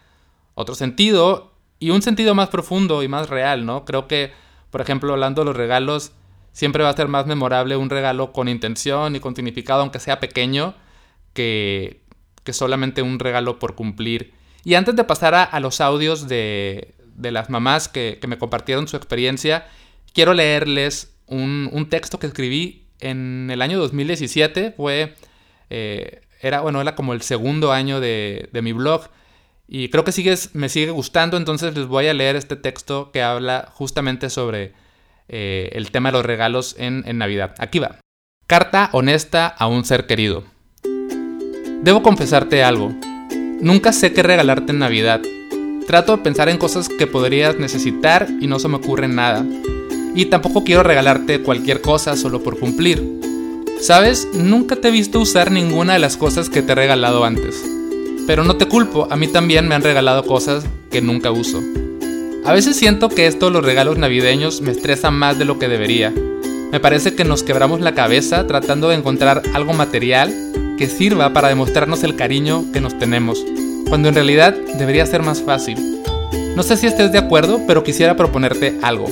otro 0.53 0.75
sentido 0.75 1.53
y 1.79 1.89
un 1.89 2.01
sentido 2.01 2.35
más 2.35 2.49
profundo 2.49 3.01
y 3.03 3.07
más 3.07 3.29
real, 3.29 3.65
¿no? 3.65 3.85
Creo 3.85 4.07
que, 4.07 4.31
por 4.69 4.81
ejemplo, 4.81 5.13
hablando 5.13 5.41
de 5.41 5.45
los 5.45 5.55
regalos, 5.55 6.11
siempre 6.51 6.83
va 6.83 6.89
a 6.89 6.95
ser 6.95 7.07
más 7.07 7.25
memorable 7.25 7.77
un 7.77 7.89
regalo 7.89 8.31
con 8.31 8.47
intención 8.47 9.15
y 9.15 9.19
con 9.19 9.35
significado, 9.35 9.81
aunque 9.81 9.99
sea 9.99 10.19
pequeño, 10.19 10.75
que, 11.33 12.01
que 12.43 12.53
solamente 12.53 13.01
un 13.01 13.19
regalo 13.19 13.59
por 13.59 13.75
cumplir. 13.75 14.33
Y 14.63 14.73
antes 14.75 14.95
de 14.95 15.03
pasar 15.03 15.35
a, 15.35 15.59
los 15.59 15.81
audios 15.81 16.27
de, 16.27 16.95
de 17.15 17.31
las 17.31 17.49
mamás 17.49 17.87
que, 17.87 18.17
que, 18.21 18.27
me 18.27 18.37
compartieron 18.37 18.87
su 18.87 18.97
experiencia, 18.97 19.67
quiero 20.13 20.33
leerles 20.33 21.15
un, 21.27 21.69
un, 21.71 21.87
texto 21.89 22.19
que 22.19 22.27
escribí 22.27 22.87
en 22.99 23.49
el 23.51 23.61
año 23.61 23.79
2017. 23.79 24.73
Fue, 24.75 25.15
eh, 25.69 26.21
era, 26.41 26.61
bueno, 26.61 26.81
era 26.81 26.95
como 26.95 27.13
el 27.13 27.21
segundo 27.21 27.71
año 27.71 27.99
de, 27.99 28.49
de 28.51 28.61
mi 28.61 28.73
blog. 28.73 29.09
Y 29.67 29.89
creo 29.89 30.03
que 30.03 30.11
sigues, 30.11 30.55
me 30.55 30.67
sigue 30.67 30.91
gustando, 30.91 31.37
entonces 31.37 31.75
les 31.75 31.85
voy 31.85 32.07
a 32.07 32.13
leer 32.13 32.35
este 32.35 32.55
texto 32.55 33.11
que 33.11 33.21
habla 33.21 33.69
justamente 33.71 34.29
sobre 34.29 34.73
eh, 35.29 35.69
el 35.73 35.91
tema 35.91 36.09
de 36.09 36.17
los 36.17 36.25
regalos 36.25 36.75
en, 36.77 37.03
en 37.07 37.17
Navidad. 37.17 37.55
Aquí 37.59 37.79
va. 37.79 37.99
Carta 38.47 38.89
honesta 38.93 39.47
a 39.47 39.67
un 39.67 39.85
ser 39.85 40.07
querido. 40.07 40.43
Debo 41.83 42.03
confesarte 42.03 42.63
algo. 42.63 42.93
Nunca 43.61 43.93
sé 43.93 44.11
qué 44.11 44.23
regalarte 44.23 44.71
en 44.71 44.79
Navidad. 44.79 45.21
Trato 45.87 46.17
de 46.17 46.23
pensar 46.23 46.49
en 46.49 46.57
cosas 46.57 46.89
que 46.89 47.07
podrías 47.07 47.57
necesitar 47.57 48.27
y 48.41 48.47
no 48.47 48.59
se 48.59 48.67
me 48.67 48.77
ocurre 48.77 49.07
nada. 49.07 49.45
Y 50.15 50.25
tampoco 50.25 50.63
quiero 50.63 50.83
regalarte 50.83 51.41
cualquier 51.41 51.81
cosa 51.81 52.15
solo 52.15 52.43
por 52.43 52.59
cumplir. 52.59 53.03
Sabes, 53.81 54.27
nunca 54.33 54.75
te 54.75 54.89
he 54.89 54.91
visto 54.91 55.19
usar 55.19 55.51
ninguna 55.51 55.93
de 55.93 55.99
las 55.99 56.17
cosas 56.17 56.49
que 56.49 56.61
te 56.61 56.73
he 56.73 56.75
regalado 56.75 57.23
antes. 57.23 57.63
Pero 58.27 58.43
no 58.43 58.57
te 58.57 58.67
culpo, 58.67 59.07
a 59.09 59.15
mí 59.15 59.27
también 59.27 59.67
me 59.67 59.75
han 59.75 59.83
regalado 59.83 60.25
cosas 60.25 60.65
que 60.91 61.01
nunca 61.01 61.31
uso. 61.31 61.61
A 62.45 62.53
veces 62.53 62.77
siento 62.77 63.09
que 63.09 63.27
esto 63.27 63.49
los 63.49 63.63
regalos 63.63 63.97
navideños 63.97 64.61
me 64.61 64.71
estresan 64.71 65.13
más 65.13 65.37
de 65.37 65.45
lo 65.45 65.59
que 65.59 65.67
debería. 65.67 66.13
Me 66.71 66.79
parece 66.79 67.13
que 67.13 67.25
nos 67.25 67.43
quebramos 67.43 67.81
la 67.81 67.93
cabeza 67.93 68.47
tratando 68.47 68.89
de 68.89 68.95
encontrar 68.95 69.41
algo 69.53 69.73
material 69.73 70.33
que 70.77 70.87
sirva 70.87 71.33
para 71.33 71.49
demostrarnos 71.49 72.03
el 72.03 72.15
cariño 72.15 72.65
que 72.71 72.79
nos 72.79 72.97
tenemos, 72.97 73.43
cuando 73.89 74.07
en 74.07 74.15
realidad 74.15 74.55
debería 74.77 75.05
ser 75.05 75.21
más 75.21 75.41
fácil. 75.41 75.77
No 76.55 76.63
sé 76.63 76.77
si 76.77 76.87
estés 76.87 77.11
de 77.11 77.17
acuerdo, 77.17 77.61
pero 77.67 77.83
quisiera 77.83 78.15
proponerte 78.15 78.77
algo. 78.81 79.07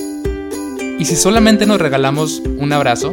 ¿Y 0.98 1.06
si 1.06 1.16
solamente 1.16 1.66
nos 1.66 1.80
regalamos 1.80 2.42
un 2.58 2.72
abrazo? 2.74 3.12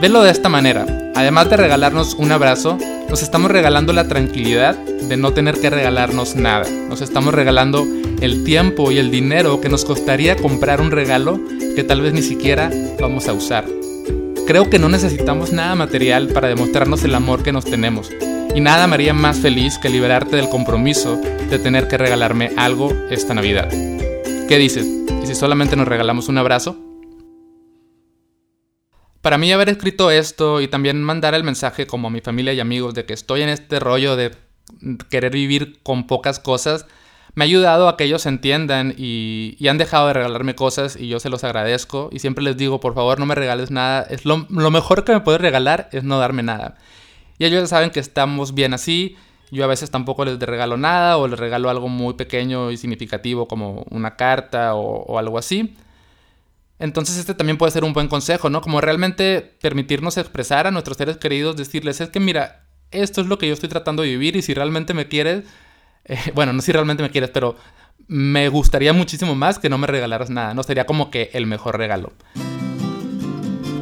Velo 0.00 0.22
de 0.22 0.30
esta 0.30 0.48
manera. 0.48 0.86
Además 1.14 1.50
de 1.50 1.58
regalarnos 1.58 2.14
un 2.14 2.32
abrazo, 2.32 2.78
nos 3.10 3.22
estamos 3.22 3.50
regalando 3.50 3.92
la 3.92 4.08
tranquilidad 4.08 4.74
de 4.74 5.16
no 5.18 5.34
tener 5.34 5.60
que 5.60 5.68
regalarnos 5.68 6.36
nada. 6.36 6.64
Nos 6.88 7.02
estamos 7.02 7.34
regalando 7.34 7.86
el 8.22 8.42
tiempo 8.42 8.90
y 8.90 8.96
el 8.96 9.10
dinero 9.10 9.60
que 9.60 9.68
nos 9.68 9.84
costaría 9.84 10.36
comprar 10.36 10.80
un 10.80 10.90
regalo 10.90 11.38
que 11.76 11.84
tal 11.84 12.00
vez 12.00 12.14
ni 12.14 12.22
siquiera 12.22 12.70
vamos 12.98 13.28
a 13.28 13.34
usar. 13.34 13.66
Creo 14.46 14.70
que 14.70 14.78
no 14.78 14.88
necesitamos 14.88 15.52
nada 15.52 15.74
material 15.74 16.28
para 16.28 16.48
demostrarnos 16.48 17.04
el 17.04 17.14
amor 17.14 17.42
que 17.42 17.52
nos 17.52 17.66
tenemos. 17.66 18.10
Y 18.54 18.60
nada 18.62 18.86
me 18.86 18.94
haría 18.94 19.12
más 19.12 19.40
feliz 19.40 19.76
que 19.76 19.90
liberarte 19.90 20.36
del 20.36 20.48
compromiso 20.48 21.20
de 21.50 21.58
tener 21.58 21.88
que 21.88 21.98
regalarme 21.98 22.52
algo 22.56 22.90
esta 23.10 23.34
Navidad. 23.34 23.68
¿Qué 24.48 24.56
dices? 24.56 24.86
¿Y 25.22 25.26
si 25.26 25.34
solamente 25.34 25.76
nos 25.76 25.86
regalamos 25.86 26.28
un 26.28 26.38
abrazo? 26.38 26.89
Para 29.22 29.36
mí 29.36 29.52
haber 29.52 29.68
escrito 29.68 30.10
esto 30.10 30.62
y 30.62 30.68
también 30.68 31.02
mandar 31.02 31.34
el 31.34 31.44
mensaje 31.44 31.86
como 31.86 32.08
a 32.08 32.10
mi 32.10 32.22
familia 32.22 32.54
y 32.54 32.60
amigos 32.60 32.94
de 32.94 33.04
que 33.04 33.12
estoy 33.12 33.42
en 33.42 33.50
este 33.50 33.78
rollo 33.78 34.16
de 34.16 34.34
querer 35.10 35.32
vivir 35.32 35.80
con 35.82 36.06
pocas 36.06 36.40
cosas, 36.40 36.86
me 37.34 37.44
ha 37.44 37.46
ayudado 37.46 37.88
a 37.88 37.98
que 37.98 38.04
ellos 38.04 38.24
entiendan 38.24 38.94
y, 38.96 39.56
han 39.68 39.76
dejado 39.76 40.06
de 40.06 40.14
regalarme 40.14 40.54
cosas 40.54 40.96
y 40.96 41.08
yo 41.08 41.20
se 41.20 41.28
los 41.28 41.44
agradezco 41.44 42.08
y 42.12 42.20
siempre 42.20 42.42
les 42.42 42.56
digo, 42.56 42.80
por 42.80 42.94
favor 42.94 43.18
no 43.18 43.26
me 43.26 43.34
regales 43.34 43.70
nada, 43.70 44.06
es 44.08 44.24
lo, 44.24 44.38
mejor 44.48 45.04
que 45.04 45.12
me 45.12 45.20
puedes 45.20 45.40
regalar 45.40 45.90
es 45.92 46.02
no 46.02 46.18
darme 46.18 46.42
nada. 46.42 46.76
Y 47.38 47.44
ellos 47.44 47.68
saben 47.68 47.90
que 47.90 48.00
estamos 48.00 48.54
bien 48.54 48.72
así, 48.72 49.16
yo 49.50 49.64
a 49.64 49.66
veces 49.66 49.90
tampoco 49.90 50.24
les 50.24 50.38
regalo 50.38 50.78
nada 50.78 51.18
o 51.18 51.28
les 51.28 51.38
regalo 51.38 51.68
algo 51.68 51.88
muy 51.88 52.14
pequeño 52.14 52.70
y 52.70 52.78
significativo 52.78 53.46
como 53.48 53.84
una 53.90 54.16
carta 54.16 54.74
o 54.74 55.18
algo 55.18 55.36
así. 55.36 55.76
Entonces 56.80 57.18
este 57.18 57.34
también 57.34 57.58
puede 57.58 57.72
ser 57.72 57.84
un 57.84 57.92
buen 57.92 58.08
consejo, 58.08 58.48
¿no? 58.48 58.62
Como 58.62 58.80
realmente 58.80 59.42
permitirnos 59.60 60.16
expresar 60.16 60.66
a 60.66 60.70
nuestros 60.70 60.96
seres 60.96 61.18
queridos, 61.18 61.56
decirles, 61.56 62.00
es 62.00 62.08
que 62.08 62.20
mira, 62.20 62.64
esto 62.90 63.20
es 63.20 63.26
lo 63.26 63.38
que 63.38 63.46
yo 63.46 63.52
estoy 63.52 63.68
tratando 63.68 64.02
de 64.02 64.08
vivir 64.08 64.34
y 64.34 64.42
si 64.42 64.54
realmente 64.54 64.94
me 64.94 65.06
quieres, 65.06 65.44
eh, 66.06 66.18
bueno, 66.34 66.54
no 66.54 66.62
si 66.62 66.72
realmente 66.72 67.02
me 67.02 67.10
quieres, 67.10 67.30
pero 67.30 67.56
me 68.08 68.48
gustaría 68.48 68.94
muchísimo 68.94 69.34
más 69.34 69.58
que 69.58 69.68
no 69.68 69.76
me 69.76 69.86
regalaras 69.86 70.30
nada, 70.30 70.54
¿no? 70.54 70.62
Sería 70.62 70.86
como 70.86 71.10
que 71.10 71.30
el 71.34 71.46
mejor 71.46 71.76
regalo. 71.76 72.12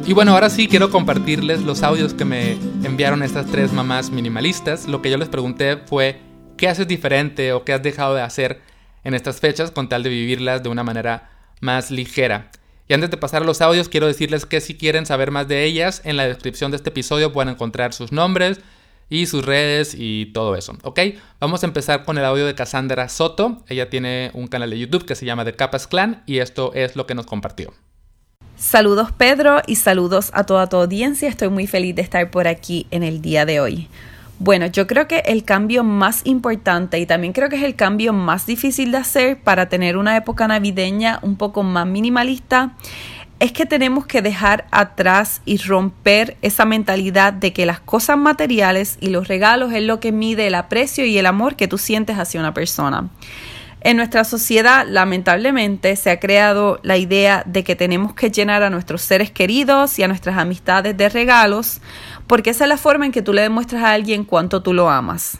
Y 0.05 0.13
bueno, 0.13 0.33
ahora 0.33 0.49
sí 0.49 0.67
quiero 0.67 0.89
compartirles 0.89 1.61
los 1.61 1.83
audios 1.83 2.13
que 2.13 2.25
me 2.25 2.53
enviaron 2.83 3.23
estas 3.23 3.45
tres 3.45 3.71
mamás 3.71 4.09
minimalistas. 4.09 4.87
Lo 4.87 5.01
que 5.01 5.09
yo 5.09 5.17
les 5.17 5.29
pregunté 5.29 5.77
fue, 5.77 6.19
¿qué 6.57 6.67
haces 6.67 6.87
diferente 6.87 7.53
o 7.53 7.63
qué 7.63 7.73
has 7.73 7.83
dejado 7.83 8.15
de 8.15 8.23
hacer 8.23 8.61
en 9.03 9.13
estas 9.13 9.39
fechas 9.39 9.71
con 9.71 9.87
tal 9.87 10.03
de 10.03 10.09
vivirlas 10.09 10.63
de 10.63 10.69
una 10.69 10.83
manera 10.83 11.29
más 11.61 11.91
ligera? 11.91 12.49
Y 12.89 12.93
antes 12.95 13.11
de 13.11 13.17
pasar 13.17 13.43
a 13.43 13.45
los 13.45 13.61
audios, 13.61 13.87
quiero 13.87 14.07
decirles 14.07 14.47
que 14.47 14.61
si 14.61 14.75
quieren 14.75 15.05
saber 15.05 15.29
más 15.29 15.47
de 15.47 15.63
ellas, 15.63 16.01
en 16.05 16.17
la 16.17 16.27
descripción 16.27 16.71
de 16.71 16.77
este 16.77 16.89
episodio 16.89 17.31
pueden 17.31 17.53
encontrar 17.53 17.93
sus 17.93 18.11
nombres 18.11 18.61
y 19.09 19.27
sus 19.27 19.45
redes 19.45 19.95
y 19.95 20.31
todo 20.33 20.55
eso, 20.55 20.75
¿ok? 20.81 20.99
Vamos 21.39 21.61
a 21.61 21.67
empezar 21.67 22.03
con 22.03 22.17
el 22.17 22.25
audio 22.25 22.47
de 22.47 22.55
Cassandra 22.55 23.07
Soto. 23.07 23.63
Ella 23.67 23.91
tiene 23.91 24.31
un 24.33 24.47
canal 24.47 24.71
de 24.71 24.79
YouTube 24.79 25.05
que 25.05 25.13
se 25.13 25.27
llama 25.27 25.45
The 25.45 25.53
Capas 25.53 25.85
Clan 25.85 26.23
y 26.25 26.39
esto 26.39 26.73
es 26.73 26.95
lo 26.95 27.05
que 27.05 27.13
nos 27.13 27.27
compartió. 27.27 27.75
Saludos 28.57 29.11
Pedro 29.11 29.61
y 29.67 29.75
saludos 29.75 30.31
a 30.33 30.47
toda 30.47 30.67
tu 30.67 30.77
audiencia. 30.77 31.29
Estoy 31.29 31.49
muy 31.49 31.67
feliz 31.67 31.95
de 31.95 32.01
estar 32.01 32.31
por 32.31 32.47
aquí 32.47 32.87
en 32.89 33.03
el 33.03 33.21
día 33.21 33.45
de 33.45 33.59
hoy. 33.59 33.87
Bueno, 34.41 34.67
yo 34.67 34.87
creo 34.87 35.05
que 35.05 35.19
el 35.25 35.43
cambio 35.43 35.83
más 35.83 36.21
importante 36.23 36.97
y 36.97 37.05
también 37.05 37.33
creo 37.33 37.49
que 37.49 37.57
es 37.57 37.63
el 37.63 37.75
cambio 37.75 38.13
más 38.13 38.45
difícil 38.45 38.93
de 38.93 38.97
hacer 38.97 39.37
para 39.41 39.67
tener 39.67 39.97
una 39.97 40.15
época 40.15 40.47
navideña 40.47 41.19
un 41.23 41.35
poco 41.35 41.61
más 41.61 41.85
minimalista 41.85 42.71
es 43.39 43.51
que 43.51 43.65
tenemos 43.65 44.05
que 44.05 44.21
dejar 44.21 44.65
atrás 44.71 45.41
y 45.45 45.57
romper 45.57 46.37
esa 46.41 46.65
mentalidad 46.65 47.33
de 47.33 47.53
que 47.53 47.65
las 47.65 47.79
cosas 47.79 48.17
materiales 48.17 48.97
y 49.01 49.09
los 49.09 49.27
regalos 49.27 49.73
es 49.73 49.83
lo 49.83 49.99
que 49.99 50.11
mide 50.11 50.47
el 50.47 50.55
aprecio 50.55 51.05
y 51.05 51.17
el 51.17 51.25
amor 51.25 51.55
que 51.55 51.67
tú 51.67 51.77
sientes 51.77 52.17
hacia 52.17 52.39
una 52.39 52.53
persona. 52.53 53.09
En 53.81 53.95
nuestra 53.95 54.25
sociedad, 54.25 54.85
lamentablemente, 54.87 55.95
se 55.95 56.09
ha 56.09 56.19
creado 56.19 56.79
la 56.83 56.97
idea 56.97 57.43
de 57.45 57.63
que 57.63 57.77
tenemos 57.77 58.13
que 58.13 58.29
llenar 58.29 58.61
a 58.61 58.69
nuestros 58.69 59.01
seres 59.01 59.31
queridos 59.31 59.97
y 59.99 60.03
a 60.03 60.09
nuestras 60.09 60.37
amistades 60.37 60.97
de 60.97 61.07
regalos, 61.07 61.79
porque 62.27 62.49
esa 62.49 62.65
es 62.65 62.69
la 62.69 62.77
forma 62.77 63.05
en 63.05 63.13
que 63.13 63.21
tú 63.21 63.31
le 63.31 63.41
demuestras 63.41 63.83
a 63.83 63.93
alguien 63.93 64.25
cuánto 64.25 64.61
tú 64.61 64.73
lo 64.73 64.89
amas. 64.89 65.39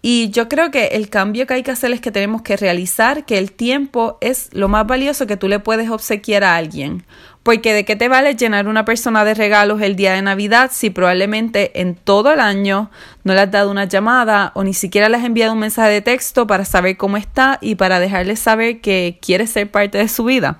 Y 0.00 0.30
yo 0.30 0.48
creo 0.50 0.70
que 0.70 0.88
el 0.88 1.08
cambio 1.08 1.46
que 1.46 1.54
hay 1.54 1.62
que 1.62 1.70
hacer 1.70 1.90
es 1.92 2.00
que 2.00 2.10
tenemos 2.10 2.42
que 2.42 2.58
realizar 2.58 3.24
que 3.24 3.38
el 3.38 3.52
tiempo 3.52 4.18
es 4.20 4.50
lo 4.52 4.68
más 4.68 4.86
valioso 4.86 5.26
que 5.26 5.38
tú 5.38 5.48
le 5.48 5.60
puedes 5.60 5.88
obsequiar 5.88 6.44
a 6.44 6.56
alguien. 6.56 7.04
Porque 7.44 7.74
de 7.74 7.84
qué 7.84 7.94
te 7.94 8.08
vale 8.08 8.34
llenar 8.34 8.66
una 8.66 8.84
persona 8.84 9.24
de 9.24 9.34
regalos 9.34 9.80
el 9.82 9.94
día 9.94 10.14
de 10.14 10.22
Navidad 10.22 10.70
si 10.72 10.90
probablemente 10.90 11.80
en 11.80 11.94
todo 11.94 12.32
el 12.32 12.40
año 12.40 12.90
no 13.22 13.34
le 13.34 13.40
has 13.40 13.50
dado 13.50 13.70
una 13.70 13.84
llamada 13.84 14.50
o 14.54 14.64
ni 14.64 14.74
siquiera 14.74 15.08
le 15.08 15.18
has 15.18 15.24
enviado 15.24 15.52
un 15.52 15.58
mensaje 15.60 15.90
de 15.90 16.00
texto 16.00 16.46
para 16.46 16.64
saber 16.64 16.96
cómo 16.96 17.18
está 17.18 17.58
y 17.60 17.76
para 17.76 18.00
dejarle 18.00 18.34
saber 18.34 18.80
que 18.80 19.18
quieres 19.20 19.50
ser 19.50 19.70
parte 19.70 19.98
de 19.98 20.08
su 20.08 20.24
vida. 20.24 20.58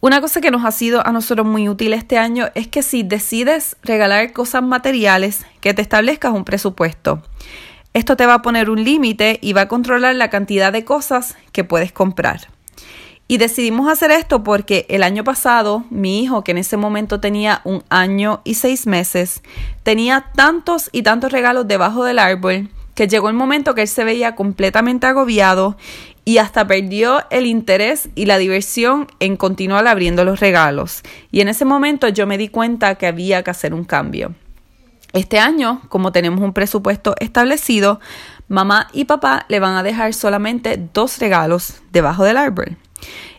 Una 0.00 0.20
cosa 0.20 0.40
que 0.40 0.50
nos 0.50 0.64
ha 0.64 0.70
sido 0.70 1.06
a 1.06 1.12
nosotros 1.12 1.46
muy 1.46 1.68
útil 1.68 1.92
este 1.92 2.18
año 2.18 2.46
es 2.54 2.66
que 2.68 2.82
si 2.82 3.02
decides 3.02 3.76
regalar 3.82 4.32
cosas 4.32 4.62
materiales, 4.62 5.44
que 5.60 5.74
te 5.74 5.82
establezcas 5.82 6.32
un 6.32 6.44
presupuesto. 6.44 7.22
Esto 7.94 8.16
te 8.16 8.24
va 8.24 8.34
a 8.34 8.42
poner 8.42 8.70
un 8.70 8.84
límite 8.84 9.40
y 9.42 9.52
va 9.52 9.62
a 9.62 9.68
controlar 9.68 10.14
la 10.14 10.30
cantidad 10.30 10.72
de 10.72 10.84
cosas 10.84 11.36
que 11.52 11.64
puedes 11.64 11.92
comprar. 11.92 12.48
Y 13.30 13.36
decidimos 13.36 13.92
hacer 13.92 14.10
esto 14.10 14.42
porque 14.42 14.86
el 14.88 15.02
año 15.02 15.22
pasado 15.22 15.84
mi 15.90 16.22
hijo, 16.22 16.42
que 16.42 16.52
en 16.52 16.58
ese 16.58 16.78
momento 16.78 17.20
tenía 17.20 17.60
un 17.64 17.84
año 17.90 18.40
y 18.42 18.54
seis 18.54 18.86
meses, 18.86 19.42
tenía 19.82 20.30
tantos 20.34 20.88
y 20.92 21.02
tantos 21.02 21.30
regalos 21.30 21.68
debajo 21.68 22.04
del 22.04 22.18
árbol 22.18 22.70
que 22.94 23.06
llegó 23.06 23.28
el 23.28 23.34
momento 23.34 23.74
que 23.74 23.82
él 23.82 23.88
se 23.88 24.02
veía 24.02 24.34
completamente 24.34 25.06
agobiado 25.06 25.76
y 26.24 26.38
hasta 26.38 26.66
perdió 26.66 27.22
el 27.30 27.46
interés 27.46 28.08
y 28.14 28.24
la 28.24 28.38
diversión 28.38 29.06
en 29.20 29.36
continuar 29.36 29.86
abriendo 29.86 30.24
los 30.24 30.40
regalos. 30.40 31.02
Y 31.30 31.42
en 31.42 31.48
ese 31.48 31.64
momento 31.64 32.08
yo 32.08 32.26
me 32.26 32.38
di 32.38 32.48
cuenta 32.48 32.96
que 32.96 33.06
había 33.06 33.44
que 33.44 33.50
hacer 33.50 33.72
un 33.72 33.84
cambio. 33.84 34.34
Este 35.12 35.38
año, 35.38 35.82
como 35.90 36.12
tenemos 36.12 36.40
un 36.40 36.52
presupuesto 36.52 37.14
establecido, 37.20 38.00
mamá 38.48 38.88
y 38.92 39.04
papá 39.04 39.46
le 39.48 39.60
van 39.60 39.76
a 39.76 39.82
dejar 39.82 40.12
solamente 40.12 40.78
dos 40.92 41.18
regalos 41.18 41.80
debajo 41.92 42.24
del 42.24 42.36
árbol. 42.36 42.76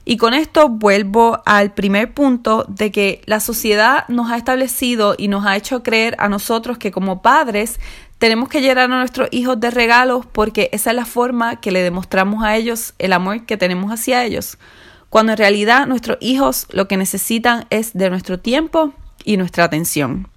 Y 0.05 0.17
con 0.17 0.33
esto 0.33 0.69
vuelvo 0.69 1.41
al 1.45 1.73
primer 1.73 2.13
punto 2.13 2.65
de 2.67 2.91
que 2.91 3.21
la 3.25 3.39
sociedad 3.39 4.05
nos 4.07 4.31
ha 4.31 4.37
establecido 4.37 5.15
y 5.17 5.27
nos 5.27 5.45
ha 5.45 5.55
hecho 5.55 5.83
creer 5.83 6.15
a 6.19 6.29
nosotros 6.29 6.77
que 6.77 6.91
como 6.91 7.21
padres 7.21 7.79
tenemos 8.17 8.49
que 8.49 8.61
llenar 8.61 8.91
a 8.91 8.99
nuestros 8.99 9.29
hijos 9.31 9.59
de 9.59 9.71
regalos 9.71 10.25
porque 10.25 10.69
esa 10.73 10.89
es 10.89 10.95
la 10.95 11.05
forma 11.05 11.61
que 11.61 11.71
le 11.71 11.81
demostramos 11.81 12.43
a 12.43 12.57
ellos 12.57 12.93
el 12.97 13.13
amor 13.13 13.45
que 13.45 13.57
tenemos 13.57 13.91
hacia 13.91 14.25
ellos. 14.25 14.57
Cuando 15.09 15.33
en 15.33 15.37
realidad 15.37 15.87
nuestros 15.87 16.17
hijos 16.21 16.67
lo 16.71 16.87
que 16.87 16.97
necesitan 16.97 17.65
es 17.69 17.93
de 17.93 18.09
nuestro 18.09 18.39
tiempo 18.39 18.93
y 19.23 19.37
nuestra 19.37 19.63
atención. 19.63 20.27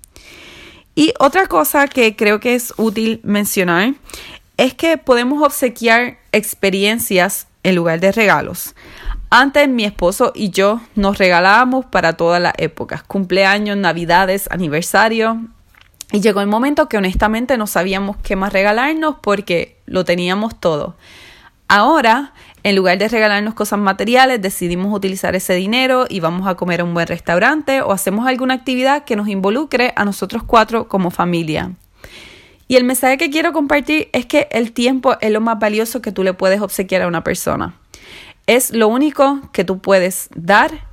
Y 0.95 1.15
otra 1.19 1.47
cosa 1.47 1.89
que 1.89 2.15
creo 2.17 2.41
que 2.41 2.55
es 2.55 2.75
útil 2.77 3.21
mencionar 3.23 3.95
es 4.57 4.75
que 4.75 4.99
podemos 4.99 5.43
obsequiar 5.43 6.19
experiencias 6.33 7.47
en 7.63 7.75
lugar 7.75 8.01
de 8.01 8.13
regalos. 8.13 8.75
Antes 9.35 9.67
mi 9.67 9.87
esposo 9.87 10.33
y 10.35 10.51
yo 10.51 10.83
nos 10.95 11.17
regalábamos 11.17 11.87
para 11.87 12.19
todas 12.19 12.39
las 12.39 12.53
épocas, 12.59 13.03
cumpleaños, 13.03 13.79
navidades, 13.79 14.47
aniversario. 14.51 15.41
Y 16.13 16.21
llegó 16.21 16.43
el 16.43 16.49
momento 16.49 16.87
que 16.87 16.99
honestamente 16.99 17.57
no 17.57 17.67
sabíamos 17.67 18.19
qué 18.19 18.37
más 18.37 18.53
regalarnos 18.53 19.17
porque 19.23 19.79
lo 19.87 20.05
teníamos 20.05 20.61
todo. 20.61 20.97
Ahora 21.67 22.35
en 22.63 22.77
lugar 22.77 22.99
de 22.99 23.09
regalarnos 23.09 23.55
cosas 23.55 23.79
materiales, 23.79 24.43
decidimos 24.43 24.95
utilizar 24.95 25.35
ese 25.35 25.55
dinero 25.55 26.05
y 26.11 26.21
vamos 26.21 26.47
a 26.47 26.55
comer 26.55 26.83
a 26.83 26.85
un 26.85 26.93
buen 26.93 27.07
restaurante 27.07 27.81
o 27.81 27.93
hacemos 27.93 28.27
alguna 28.27 28.53
actividad 28.53 29.05
que 29.05 29.17
nos 29.17 29.29
involucre 29.29 29.95
a 29.97 30.05
nosotros 30.05 30.43
cuatro 30.43 30.89
como 30.89 31.11
familia. 31.11 31.73
Y 32.69 32.77
el 32.77 32.85
mensaje 32.85 33.17
que 33.17 33.31
quiero 33.31 33.55
compartir 33.55 34.11
es 34.13 34.27
que 34.27 34.49
el 34.51 34.73
tiempo 34.73 35.17
es 35.23 35.31
lo 35.31 35.41
más 35.41 35.59
valioso 35.59 36.03
que 36.03 36.13
tú 36.13 36.23
le 36.23 36.35
puedes 36.35 36.61
obsequiar 36.61 37.01
a 37.01 37.09
una 37.09 37.25
persona. 37.25 37.77
Es 38.47 38.73
lo 38.73 38.89
único 38.89 39.41
que 39.53 39.65
tú 39.65 39.81
puedes 39.81 40.29
dar 40.35 40.87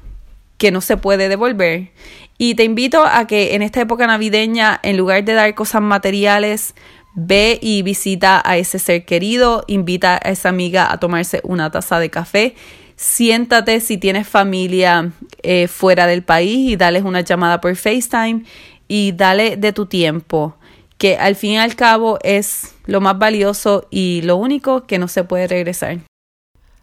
que 0.57 0.71
no 0.71 0.81
se 0.81 0.97
puede 0.97 1.29
devolver. 1.29 1.91
Y 2.37 2.55
te 2.55 2.63
invito 2.63 3.05
a 3.05 3.27
que 3.27 3.55
en 3.55 3.61
esta 3.61 3.81
época 3.81 4.07
navideña, 4.07 4.79
en 4.83 4.97
lugar 4.97 5.23
de 5.23 5.33
dar 5.33 5.55
cosas 5.55 5.81
materiales, 5.81 6.73
Ve 7.15 7.57
y 7.61 7.81
visita 7.81 8.41
a 8.45 8.57
ese 8.57 8.77
ser 8.77 9.03
querido, 9.03 9.63
invita 9.67 10.19
a 10.23 10.29
esa 10.29 10.49
amiga 10.49 10.91
a 10.91 10.99
tomarse 10.99 11.41
una 11.43 11.71
taza 11.71 11.99
de 11.99 12.09
café. 12.09 12.55
Siéntate 12.95 13.79
si 13.81 13.97
tienes 13.97 14.27
familia 14.27 15.11
eh, 15.41 15.67
fuera 15.67 16.05
del 16.05 16.23
país 16.23 16.69
y 16.69 16.75
dales 16.75 17.03
una 17.03 17.21
llamada 17.21 17.59
por 17.61 17.75
FaceTime 17.75 18.43
y 18.87 19.13
dale 19.13 19.57
de 19.57 19.73
tu 19.73 19.85
tiempo. 19.85 20.55
que 20.97 21.15
al 21.17 21.37
fin 21.37 21.51
y 21.51 21.57
al 21.57 21.77
cabo 21.77 22.19
es 22.23 22.75
lo 22.85 22.99
más 22.99 23.17
valioso 23.17 23.87
y 23.89 24.21
lo 24.23 24.35
único 24.35 24.85
que 24.85 24.99
no 24.99 25.07
se 25.07 25.23
puede 25.23 25.47
regresar. 25.47 26.08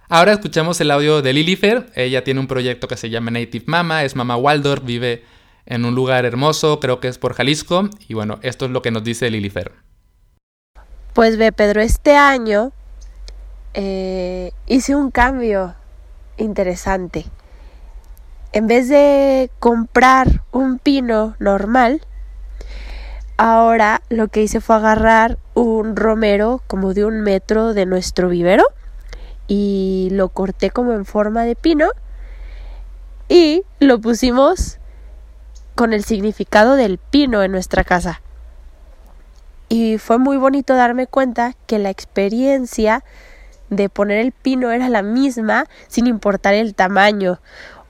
Ahora 0.09 0.33
escuchemos 0.33 0.81
el 0.81 0.93
audio 0.93 1.21
de 1.21 1.33
Lilifer. 1.33 1.91
Ella 1.97 2.23
tiene 2.23 2.39
un 2.39 2.47
proyecto 2.47 2.87
que 2.87 2.97
se 2.97 3.11
llama 3.11 3.33
Native 3.33 3.65
Mama, 3.67 4.05
es 4.05 4.15
mamá 4.15 4.37
Waldorf, 4.37 4.85
vive 4.85 5.25
en 5.67 5.85
un 5.85 5.97
lugar 5.97 6.25
hermoso, 6.25 6.79
creo 6.79 7.01
que 7.01 7.09
es 7.09 7.19
por 7.19 7.35
Jalisco. 7.35 7.91
Y 8.07 8.15
bueno, 8.15 8.39
esto 8.43 8.67
es 8.67 8.71
lo 8.71 8.83
que 8.83 8.93
nos 8.93 9.03
dice 9.03 9.29
Lilifer. 9.31 9.73
Pues 11.13 11.37
ve, 11.37 11.51
Pedro, 11.51 11.81
este 11.81 12.17
año 12.17 12.71
eh, 13.75 14.53
hice 14.69 14.95
un 14.95 15.11
cambio 15.11 15.75
interesante. 16.37 17.27
En 18.53 18.69
vez 18.69 18.89
de 18.89 19.51
comprar 19.59 20.45
un 20.53 20.79
pino 20.79 21.35
normal, 21.41 22.01
ahora 23.39 24.03
lo 24.09 24.29
que 24.29 24.43
hice 24.43 24.61
fue 24.61 24.77
agarrar 24.77 25.39
un 25.55 25.97
romero 25.97 26.63
como 26.69 26.95
de 26.95 27.05
un 27.05 27.23
metro 27.23 27.75
de 27.75 27.87
nuestro 27.87 28.29
vivero 28.29 28.65
y 29.49 30.09
lo 30.13 30.29
corté 30.29 30.71
como 30.71 30.93
en 30.93 31.05
forma 31.05 31.45
de 31.45 31.57
pino 31.57 31.89
y 33.29 33.63
lo 33.81 34.01
pusimos 34.01 34.79
con 35.75 35.93
el 35.93 36.05
significado 36.05 36.75
del 36.75 36.99
pino 36.99 37.43
en 37.43 37.53
nuestra 37.53 37.85
casa. 37.85 38.23
Y 39.69 39.99
fue 39.99 40.19
muy 40.19 40.37
bonito 40.37 40.75
darme 40.75 41.07
cuenta 41.07 41.55
que 41.67 41.79
la 41.79 41.91
experiencia 41.91 43.05
de 43.69 43.89
poner 43.89 44.19
el 44.19 44.33
pino 44.33 44.71
era 44.71 44.89
la 44.89 45.03
misma 45.03 45.67
sin 45.89 46.07
importar 46.07 46.55
el 46.55 46.75
tamaño 46.75 47.41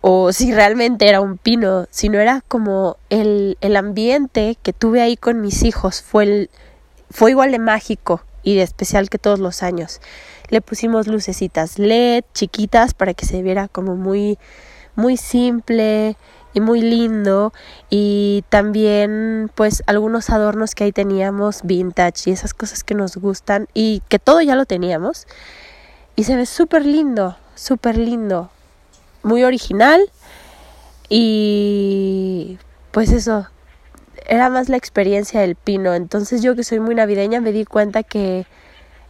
o 0.00 0.32
si 0.32 0.54
realmente 0.54 1.08
era 1.08 1.20
un 1.20 1.36
pino, 1.36 1.86
sino 1.90 2.18
era 2.18 2.42
como 2.46 2.96
el, 3.10 3.58
el 3.60 3.76
ambiente 3.76 4.56
que 4.62 4.72
tuve 4.72 5.02
ahí 5.02 5.16
con 5.16 5.40
mis 5.40 5.64
hijos 5.64 6.00
fue, 6.00 6.48
fue 7.10 7.32
igual 7.32 7.50
de 7.50 7.58
mágico 7.58 8.22
y 8.42 8.54
de 8.54 8.62
especial 8.62 9.10
que 9.10 9.18
todos 9.18 9.40
los 9.40 9.62
años. 9.62 10.00
Le 10.48 10.60
pusimos 10.60 11.06
lucecitas 11.06 11.78
LED 11.78 12.24
chiquitas 12.32 12.94
para 12.94 13.14
que 13.14 13.26
se 13.26 13.42
viera 13.42 13.68
como 13.68 13.96
muy 13.96 14.38
muy 14.96 15.16
simple 15.16 16.16
y 16.54 16.60
muy 16.60 16.80
lindo. 16.80 17.52
Y 17.90 18.44
también 18.48 19.50
pues 19.54 19.84
algunos 19.86 20.30
adornos 20.30 20.74
que 20.74 20.84
ahí 20.84 20.92
teníamos 20.92 21.60
vintage 21.62 22.30
y 22.30 22.32
esas 22.32 22.54
cosas 22.54 22.82
que 22.82 22.94
nos 22.94 23.16
gustan 23.16 23.68
y 23.74 24.02
que 24.08 24.18
todo 24.18 24.40
ya 24.40 24.56
lo 24.56 24.64
teníamos. 24.64 25.26
Y 26.16 26.24
se 26.24 26.34
ve 26.34 26.46
súper 26.46 26.84
lindo, 26.84 27.36
súper 27.54 27.98
lindo, 27.98 28.50
muy 29.22 29.44
original. 29.44 30.00
Y 31.08 32.58
pues 32.90 33.12
eso, 33.12 33.46
era 34.26 34.48
más 34.48 34.68
la 34.68 34.78
experiencia 34.78 35.40
del 35.40 35.56
pino. 35.56 35.94
Entonces 35.94 36.42
yo 36.42 36.56
que 36.56 36.64
soy 36.64 36.80
muy 36.80 36.94
navideña 36.94 37.40
me 37.40 37.52
di 37.52 37.64
cuenta 37.64 38.02
que 38.02 38.46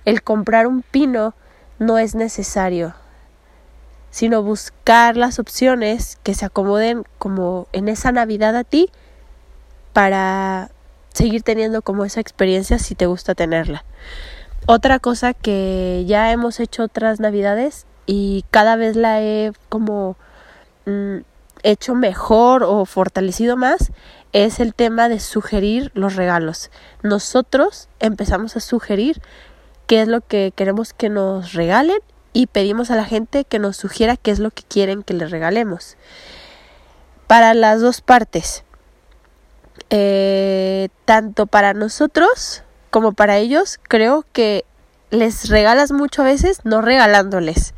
el 0.07 0.23
comprar 0.23 0.67
un 0.67 0.81
pino 0.81 1.35
no 1.79 1.99
es 1.99 2.15
necesario, 2.15 2.95
sino 4.11 4.43
buscar 4.43 5.19
las 5.19 5.39
opciones 5.39 6.19
que 6.23 6.33
se 6.33 6.47
acomoden 6.47 7.05
como 7.19 7.67
en 7.73 7.89
esa 7.89 8.13
Navidad 8.13 8.57
a 8.57 8.65
ti 8.65 8.89
para 9.93 10.71
seguir 11.13 11.43
teniendo 11.43 11.83
como 11.83 12.05
esa 12.05 12.21
experiencia 12.21 12.79
si 12.79 12.95
te 12.95 13.07
gusta 13.07 13.35
tenerla. 13.35 13.85
Otra 14.67 15.01
cosa 15.01 15.35
que 15.35 16.05
ya 16.07 16.33
hemos 16.33 16.61
hecho 16.61 16.85
otras 16.85 17.21
Navidades 17.21 17.85
y 18.07 18.45
cada 18.51 18.77
vez 18.77 18.97
la 18.97 19.21
he 19.23 19.53
como 19.69 20.17
mm, 20.87 21.19
hecho 21.63 21.95
mejor 21.95 22.63
o 22.63 22.85
fortalecido 22.85 23.57
más 23.57 23.91
es 24.33 24.61
el 24.61 24.75
tema 24.75 25.09
de 25.09 25.19
sugerir 25.19 25.91
los 25.95 26.15
regalos. 26.15 26.71
Nosotros 27.03 27.89
empezamos 27.99 28.57
a 28.57 28.61
sugerir 28.61 29.21
qué 29.87 30.03
es 30.03 30.09
lo 30.09 30.21
que 30.21 30.53
queremos 30.55 30.93
que 30.93 31.09
nos 31.09 31.53
regalen 31.53 31.99
y 32.33 32.47
pedimos 32.49 32.91
a 32.91 32.97
la 32.97 33.05
gente 33.05 33.45
que 33.45 33.59
nos 33.59 33.77
sugiera 33.77 34.17
qué 34.17 34.31
es 34.31 34.39
lo 34.39 34.51
que 34.51 34.63
quieren 34.63 35.03
que 35.03 35.15
les 35.15 35.31
regalemos. 35.31 35.97
Para 37.27 37.55
las 37.55 37.81
dos 37.81 38.03
partes, 38.03 38.65
eh, 39.91 40.89
tanto 41.05 41.47
para 41.47 41.73
nosotros 41.75 42.63
como 42.91 43.13
para 43.13 43.39
ellos, 43.39 43.79
creo 43.83 44.25
que 44.33 44.65
les 45.11 45.49
regalas 45.49 45.93
mucho 45.93 46.23
a 46.23 46.27
veces 46.27 46.61
no 46.65 46.83
regalándoles. 46.83 47.75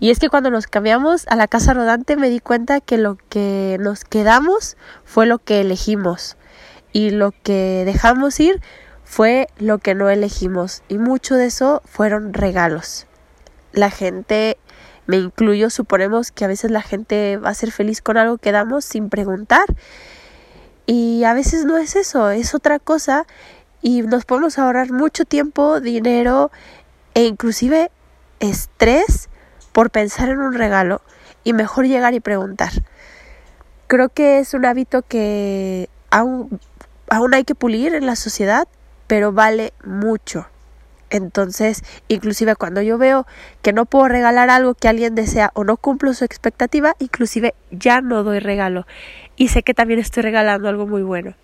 Y 0.00 0.10
es 0.10 0.18
que 0.18 0.28
cuando 0.28 0.50
nos 0.50 0.66
cambiamos 0.66 1.26
a 1.28 1.36
la 1.36 1.48
casa 1.48 1.72
rodante 1.72 2.16
me 2.16 2.28
di 2.28 2.40
cuenta 2.40 2.80
que 2.80 2.98
lo 2.98 3.16
que 3.28 3.78
nos 3.80 4.04
quedamos 4.04 4.76
fue 5.04 5.26
lo 5.26 5.38
que 5.38 5.60
elegimos 5.60 6.36
y 6.92 7.10
lo 7.10 7.32
que 7.42 7.84
dejamos 7.86 8.38
ir 8.40 8.60
fue 9.14 9.46
lo 9.58 9.78
que 9.78 9.94
no 9.94 10.10
elegimos 10.10 10.82
y 10.88 10.98
mucho 10.98 11.36
de 11.36 11.46
eso 11.46 11.82
fueron 11.84 12.34
regalos. 12.34 13.06
La 13.70 13.88
gente, 13.88 14.58
me 15.06 15.18
incluyo, 15.18 15.70
suponemos 15.70 16.32
que 16.32 16.44
a 16.44 16.48
veces 16.48 16.72
la 16.72 16.82
gente 16.82 17.36
va 17.36 17.50
a 17.50 17.54
ser 17.54 17.70
feliz 17.70 18.02
con 18.02 18.16
algo 18.16 18.38
que 18.38 18.50
damos 18.50 18.84
sin 18.84 19.10
preguntar 19.10 19.66
y 20.84 21.22
a 21.22 21.32
veces 21.32 21.64
no 21.64 21.76
es 21.76 21.94
eso, 21.94 22.30
es 22.30 22.56
otra 22.56 22.80
cosa 22.80 23.24
y 23.82 24.02
nos 24.02 24.24
podemos 24.24 24.58
ahorrar 24.58 24.90
mucho 24.90 25.24
tiempo, 25.24 25.78
dinero 25.78 26.50
e 27.14 27.22
inclusive 27.24 27.92
estrés 28.40 29.28
por 29.70 29.90
pensar 29.90 30.28
en 30.28 30.40
un 30.40 30.54
regalo 30.54 31.02
y 31.44 31.52
mejor 31.52 31.86
llegar 31.86 32.14
y 32.14 32.18
preguntar. 32.20 32.72
Creo 33.86 34.08
que 34.08 34.40
es 34.40 34.54
un 34.54 34.66
hábito 34.66 35.02
que 35.02 35.88
aún, 36.10 36.58
aún 37.08 37.32
hay 37.32 37.44
que 37.44 37.54
pulir 37.54 37.94
en 37.94 38.06
la 38.06 38.16
sociedad, 38.16 38.66
pero 39.06 39.32
vale 39.32 39.72
mucho. 39.84 40.46
Entonces, 41.10 41.84
inclusive 42.08 42.56
cuando 42.56 42.82
yo 42.82 42.98
veo 42.98 43.26
que 43.62 43.72
no 43.72 43.86
puedo 43.86 44.08
regalar 44.08 44.50
algo 44.50 44.74
que 44.74 44.88
alguien 44.88 45.14
desea 45.14 45.52
o 45.54 45.62
no 45.62 45.76
cumplo 45.76 46.12
su 46.12 46.24
expectativa, 46.24 46.96
inclusive 46.98 47.54
ya 47.70 48.00
no 48.00 48.24
doy 48.24 48.40
regalo. 48.40 48.86
Y 49.36 49.48
sé 49.48 49.62
que 49.62 49.74
también 49.74 50.00
estoy 50.00 50.24
regalando 50.24 50.68
algo 50.68 50.86
muy 50.86 51.02
bueno. 51.02 51.34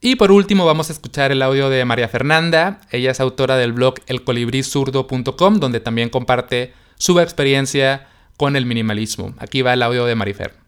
Y 0.00 0.16
por 0.16 0.30
último 0.30 0.66
vamos 0.66 0.90
a 0.90 0.92
escuchar 0.92 1.32
el 1.32 1.40
audio 1.40 1.70
de 1.70 1.82
María 1.86 2.08
Fernanda. 2.08 2.82
Ella 2.90 3.12
es 3.12 3.20
autora 3.20 3.56
del 3.56 3.72
blog 3.72 3.94
elcolibrizurdo.com, 4.06 5.60
donde 5.60 5.80
también 5.80 6.10
comparte 6.10 6.74
su 6.96 7.18
experiencia 7.20 8.06
con 8.36 8.54
el 8.54 8.66
minimalismo. 8.66 9.32
Aquí 9.38 9.62
va 9.62 9.72
el 9.72 9.82
audio 9.82 10.04
de 10.04 10.14
Marifer. 10.14 10.63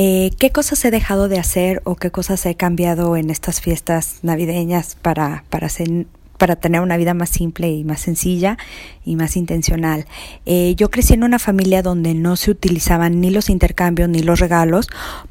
Eh, 0.00 0.30
¿Qué 0.38 0.52
cosas 0.52 0.84
he 0.84 0.92
dejado 0.92 1.26
de 1.26 1.40
hacer 1.40 1.82
o 1.82 1.96
qué 1.96 2.12
cosas 2.12 2.46
he 2.46 2.54
cambiado 2.54 3.16
en 3.16 3.30
estas 3.30 3.60
fiestas 3.60 4.20
navideñas 4.22 4.94
para, 4.94 5.42
para, 5.50 6.54
tener 6.54 6.82
una 6.82 6.96
vida 6.96 7.14
más 7.14 7.30
simple 7.30 7.68
y 7.72 7.82
más 7.82 8.02
sencilla 8.02 8.58
y 9.04 9.16
más 9.16 9.36
intencional. 9.36 10.06
Eh, 10.46 10.76
yo 10.76 10.88
crecí 10.92 11.14
en 11.14 11.24
una 11.24 11.40
familia 11.40 11.82
donde 11.82 12.14
no 12.14 12.36
se 12.36 12.52
utilizaban 12.52 13.20
ni 13.20 13.30
los 13.30 13.50
intercambios 13.50 14.08
ni 14.08 14.22
los 14.22 14.38
regalos 14.38 14.86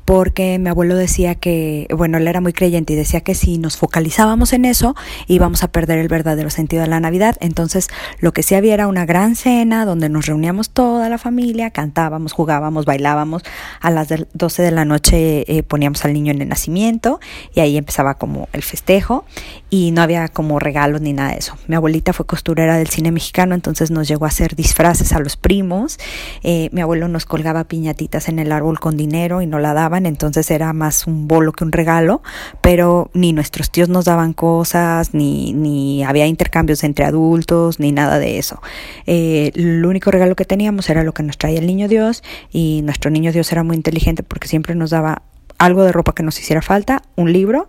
porque 0.08 0.58
mi 0.58 0.70
abuelo 0.70 0.96
decía 0.96 1.36
que, 1.36 1.86
bueno, 1.94 2.18
él 2.18 2.30
era 2.30 2.40
muy 2.40 2.54
creyente 2.54 2.94
y 2.94 2.96
decía 2.96 3.20
que 3.20 3.36
si 3.36 3.58
nos 3.58 3.76
focalizábamos 3.76 4.54
en 4.54 4.64
eso 4.64 4.96
íbamos 5.28 5.64
a 5.64 5.68
perder 5.68 6.00
el 6.00 6.08
verdadero 6.08 6.50
sentido 6.50 6.84
de 6.84 6.88
la 6.88 7.02
Navidad. 7.02 7.36
Entonces 7.42 7.90
lo 8.22 8.32
que 8.32 8.42
sí 8.42 8.56
había 8.56 8.74
era 8.74 8.88
una 8.88 9.06
gran 9.06 9.36
cena 9.36 9.84
donde 9.84 10.08
nos 10.08 10.26
reuníamos 10.26 10.70
toda 10.70 11.10
la 11.10 11.18
familia, 11.18 11.72
cantábamos, 11.72 12.32
jugábamos, 12.32 12.86
bailábamos. 12.86 13.44
A 13.82 13.92
las 13.92 14.08
12 14.34 14.62
de 14.62 14.72
la 14.72 14.86
noche 14.86 15.44
eh, 15.52 15.62
poníamos 15.64 16.06
al 16.06 16.14
niño 16.14 16.32
en 16.32 16.42
el 16.42 16.48
nacimiento 16.48 17.20
y 17.54 17.60
ahí 17.60 17.76
empezaba 17.76 18.14
como 18.14 18.48
el 18.54 18.64
festejo 18.64 19.26
y 19.70 19.92
no 19.92 20.02
había 20.02 20.30
como 20.30 20.58
regalos 20.60 21.02
ni 21.02 21.12
nada 21.12 21.32
de 21.32 21.40
eso. 21.40 21.58
Mi 21.68 21.76
abuelita 21.76 22.14
fue 22.14 22.26
costurera 22.26 22.78
del 22.78 22.88
cine 22.88 23.12
mexicano, 23.12 23.56
entonces 23.56 23.92
nos 23.92 24.08
llegó 24.08 24.24
a 24.24 24.30
hacer 24.30 24.56
disfraces 24.56 25.12
a 25.12 25.20
los 25.20 25.36
primos. 25.36 26.00
Eh, 26.44 26.70
mi 26.72 26.80
abuelo 26.80 27.10
nos 27.10 27.26
colgaba 27.26 27.66
piñatitas 27.66 28.30
en 28.30 28.40
el 28.40 28.54
árbol 28.54 28.80
con 28.80 28.96
dinero 28.96 29.42
y 29.42 29.48
no 29.48 29.60
la 29.60 29.74
entonces 30.06 30.52
era 30.52 30.74
más 30.74 31.08
un 31.08 31.28
bolo 31.28 31.52
que 31.52 31.64
un 31.64 31.72
regalo, 31.72 32.22
pero 32.62 33.10
ni 33.14 33.34
nuestros 33.34 33.72
tíos 33.72 33.90
nos 33.90 34.06
daban 34.06 34.34
cosas, 34.34 35.14
ni, 35.14 35.54
ni 35.54 36.04
había 36.04 36.28
intercambios 36.28 36.84
entre 36.84 37.06
adultos, 37.06 37.80
ni 37.80 37.92
nada 37.92 38.20
de 38.20 38.38
eso. 38.38 38.62
Eh, 39.06 39.52
el 39.56 39.86
único 39.86 40.12
regalo 40.12 40.36
que 40.36 40.46
teníamos 40.46 40.90
era 40.90 41.04
lo 41.04 41.14
que 41.14 41.24
nos 41.24 41.38
traía 41.38 41.60
el 41.60 41.68
niño 41.68 41.88
Dios 41.88 42.24
y 42.52 42.82
nuestro 42.84 43.12
niño 43.12 43.32
Dios 43.32 43.52
era 43.52 43.64
muy 43.64 43.76
inteligente 43.76 44.24
porque 44.24 44.48
siempre 44.48 44.76
nos 44.76 44.92
daba 44.92 45.22
algo 45.58 45.84
de 45.84 45.92
ropa 45.92 46.14
que 46.14 46.24
nos 46.24 46.40
hiciera 46.40 46.62
falta, 46.62 47.02
un 47.16 47.34
libro 47.34 47.68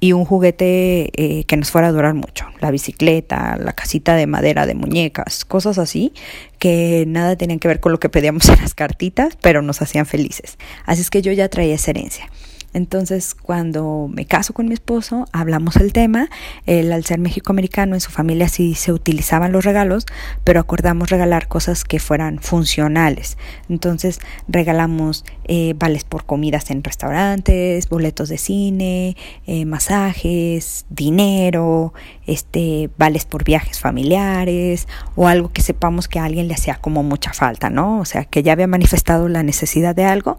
y 0.00 0.12
un 0.12 0.24
juguete 0.24 1.10
eh, 1.14 1.44
que 1.44 1.56
nos 1.56 1.70
fuera 1.70 1.88
a 1.88 1.92
durar 1.92 2.14
mucho. 2.14 2.46
La 2.60 2.70
bicicleta, 2.70 3.56
la 3.58 3.72
casita 3.72 4.14
de 4.14 4.26
madera 4.26 4.66
de 4.66 4.74
muñecas, 4.74 5.44
cosas 5.44 5.78
así 5.78 6.12
que 6.58 7.04
nada 7.06 7.36
tenían 7.36 7.58
que 7.58 7.68
ver 7.68 7.80
con 7.80 7.92
lo 7.92 8.00
que 8.00 8.08
pedíamos 8.08 8.48
en 8.48 8.60
las 8.60 8.74
cartitas, 8.74 9.36
pero 9.40 9.62
nos 9.62 9.80
hacían 9.82 10.06
felices. 10.06 10.58
Así 10.84 11.00
es 11.00 11.10
que 11.10 11.22
yo 11.22 11.32
ya 11.32 11.48
traía 11.48 11.74
esa 11.74 11.90
herencia. 11.90 12.28
Entonces, 12.72 13.34
cuando 13.34 14.08
me 14.12 14.26
caso 14.26 14.52
con 14.52 14.68
mi 14.68 14.74
esposo, 14.74 15.26
hablamos 15.32 15.76
el 15.76 15.92
tema. 15.92 16.28
Él, 16.66 16.92
al 16.92 17.04
ser 17.04 17.18
mexicoamericano, 17.18 17.94
en 17.94 18.00
su 18.00 18.10
familia 18.10 18.48
sí 18.48 18.74
se 18.74 18.92
utilizaban 18.92 19.52
los 19.52 19.64
regalos, 19.64 20.06
pero 20.44 20.60
acordamos 20.60 21.10
regalar 21.10 21.48
cosas 21.48 21.84
que 21.84 21.98
fueran 21.98 22.38
funcionales. 22.38 23.38
Entonces, 23.68 24.20
regalamos 24.48 25.24
eh, 25.44 25.74
vales 25.76 26.04
por 26.04 26.24
comidas 26.24 26.70
en 26.70 26.84
restaurantes, 26.84 27.88
boletos 27.88 28.28
de 28.28 28.38
cine, 28.38 29.16
eh, 29.46 29.64
masajes, 29.64 30.86
dinero, 30.90 31.92
este, 32.26 32.90
vales 32.96 33.24
por 33.24 33.42
viajes 33.42 33.80
familiares 33.80 34.86
o 35.16 35.26
algo 35.26 35.52
que 35.52 35.62
sepamos 35.62 36.06
que 36.06 36.20
a 36.20 36.24
alguien 36.24 36.46
le 36.46 36.54
hacía 36.54 36.76
como 36.76 37.02
mucha 37.02 37.32
falta, 37.32 37.68
¿no? 37.68 37.98
O 37.98 38.04
sea, 38.04 38.24
que 38.24 38.42
ya 38.42 38.52
había 38.52 38.68
manifestado 38.68 39.28
la 39.28 39.42
necesidad 39.42 39.94
de 39.94 40.04
algo 40.04 40.38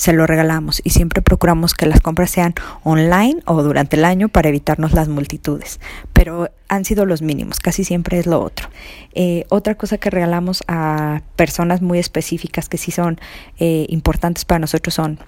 se 0.00 0.14
lo 0.14 0.26
regalamos 0.26 0.80
y 0.82 0.90
siempre 0.90 1.20
procuramos 1.20 1.74
que 1.74 1.84
las 1.84 2.00
compras 2.00 2.30
sean 2.30 2.54
online 2.84 3.42
o 3.44 3.62
durante 3.62 3.96
el 3.96 4.06
año 4.06 4.30
para 4.30 4.48
evitarnos 4.48 4.94
las 4.94 5.08
multitudes, 5.08 5.78
pero 6.14 6.48
han 6.68 6.86
sido 6.86 7.04
los 7.04 7.20
mínimos, 7.20 7.60
casi 7.60 7.84
siempre 7.84 8.18
es 8.18 8.24
lo 8.24 8.40
otro. 8.40 8.70
Eh, 9.12 9.44
otra 9.50 9.74
cosa 9.74 9.98
que 9.98 10.08
regalamos 10.08 10.64
a 10.68 11.20
personas 11.36 11.82
muy 11.82 11.98
específicas 11.98 12.70
que 12.70 12.78
sí 12.78 12.92
son 12.92 13.20
eh, 13.58 13.84
importantes 13.90 14.46
para 14.46 14.58
nosotros 14.58 14.94
son 14.94 15.18